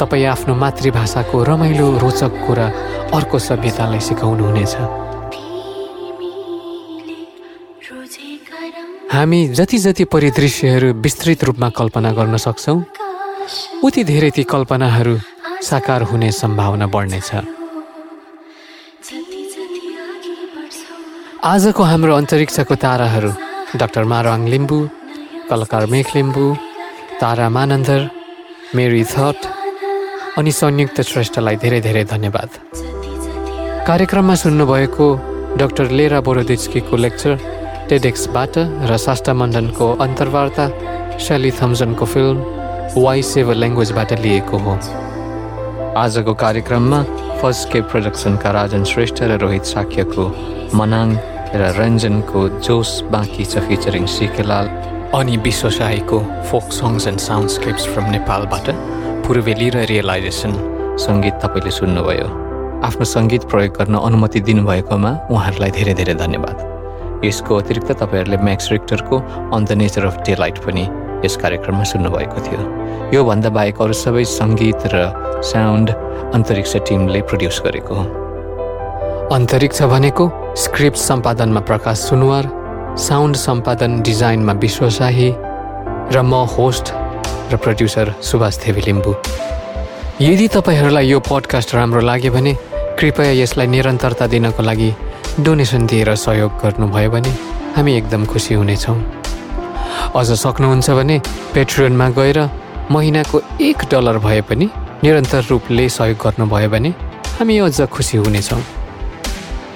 [0.00, 2.66] तपाईँ आफ्नो मातृभाषाको रमाइलो रोचक कुरा
[3.16, 4.74] अर्को सभ्यतालाई सिकाउनुहुनेछ।
[9.12, 12.78] हामी जति जति परिदृश्यहरू विस्तृत रूपमा कल्पना गर्न सक्छौँ
[13.84, 15.14] उति धेरै ती कल्पनाहरू
[15.62, 17.30] साकार हुने सम्भावना बढ्नेछ।
[21.44, 23.30] आजको हाम्रो अन्तरिक्षको ताराहरू
[23.80, 24.78] डाक्टर मारवाङ लिम्बू
[25.50, 26.46] कलाकार मेघ लिम्बू
[27.20, 28.00] तारा मानन्दर
[28.74, 29.38] मेरी थट
[30.38, 32.50] अनि संयुक्त श्रेष्ठलाई धेरै धेरै धन्यवाद।
[33.88, 35.06] कार्यक्रममा सुन्नुभएको
[35.56, 37.32] डाक्टर लेरा बोरोदिस्कीको लेक्चर
[37.88, 38.54] टेडेक्सबाट
[38.84, 40.64] र साष्टा मण्डनको अन्तर्वार्ता
[41.24, 42.36] शैली थम्जनको फिल्म
[43.00, 44.74] वाइ सेभ ल्याङ्ग्वेजबाट लिएको हो।
[46.04, 47.00] आजको कार्यक्रममा
[47.40, 50.24] फर्स्ट के प्रोडक्सनका राजन श्रेष्ठ र रोहित साक्यको
[50.76, 51.16] मनाङ
[51.56, 54.68] र रञ्जनको जोस बाँकी छ फिचरिङ सिकेलाल
[55.16, 56.18] अनि विश्वसाहीको
[56.52, 58.68] folk songs and soundscapes from नेपालबाट।
[59.26, 60.52] पूर्वेली र रियलाइजेसन
[61.02, 62.26] सङ्गीत तपाईँले सुन्नुभयो।
[62.86, 66.56] आफ्नो सङ्गीत प्रयोग गर्न अनुमति दिनुभएकोमा उहाँहरूलाई धेरै धेरै धन्यवाद।
[67.26, 69.16] यसको अतिरिक्त तपाईँहरूले Max रिक्टरको
[69.50, 70.84] on the nature of daylight पनि
[71.26, 72.60] यस कार्यक्रममा सुन्नुभएको थियो।
[73.18, 74.96] योभन्दा बाहेक अरू सबै सङ्गीत र
[75.42, 75.88] साउन्ड
[76.38, 77.94] अन्तरिक्ष टिमले प्रड्युस गरेको
[79.34, 80.24] अन्तरिक्ष भनेको
[80.64, 82.44] स्क्रिप्ट सम्पादनमा प्रकाश सुनवार
[83.08, 85.28] साउन्ड सम्पादन डिजाइनमा विश्वशाही
[86.14, 86.94] र म होस्ट
[87.52, 89.14] र प्रड्युसर सुभाष देवी लिम्बू।
[90.20, 92.52] यदि तपाईँहरूलाई यो पडकास्ट राम्रो लाग्यो भने
[92.98, 94.90] कृपया यसलाई निरन्तरता दिनको लागि
[95.44, 97.32] डोनेसन दिएर सहयोग गर्नुभयो भने
[97.76, 98.98] हामी एकदम खुसी हुनेछौँ।
[100.16, 101.16] अझ सक्नुहुन्छ भने
[101.54, 102.38] पेट्रोनमा गएर
[102.90, 104.66] महिनाको एक डलर भए पनि
[105.04, 106.90] निरन्तर रूपले सहयोग गर्नुभयो भने
[107.38, 108.62] हामी अझ खुसी हुनेछौँ।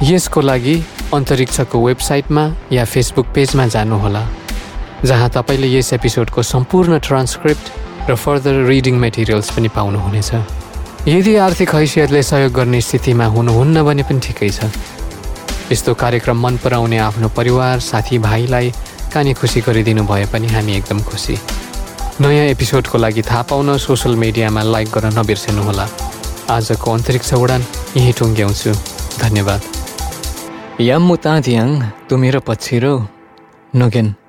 [0.02, 0.76] यसको लागि
[1.14, 4.22] अन्तरिक्षको वेबसाइटमा या फेसबुक पेजमा जानुहोला।
[5.04, 10.30] जहाँ तपाईँले यस एपिसोडको सम्पूर्ण ट्रान्सक्रिप्ट र फर्दर रिडिङ मेटेरियल्स पनि पाउनुहुनेछ।
[11.08, 14.68] यदि आर्थिक हैसियतले सहयोग गर्ने स्थितिमा हुनुहुन्न भने पनि ठिकै छ।
[15.72, 18.72] यस्तो कार्यक्रम मन पराउने आफ्नो परिवार साथीभाइलाई
[19.14, 21.36] कानी खुसी गरिदिनु भए पनि हामी एकदम खुसी।
[22.20, 25.86] नयाँ एपिसोडको लागि थाहा पाउन सोसियल मिडियामा लाइक गर्न नबिर्सनुहोला।
[26.50, 27.64] आजको अन्तरिक्ष उडान
[27.96, 28.72] यहीँ टुङ्ग्याउँछु।
[29.20, 29.60] धन्यवाद।
[30.80, 31.68] याम मुतादियाङ
[32.08, 32.94] तुमेर पछिरो।
[33.74, 34.19] नोगेन।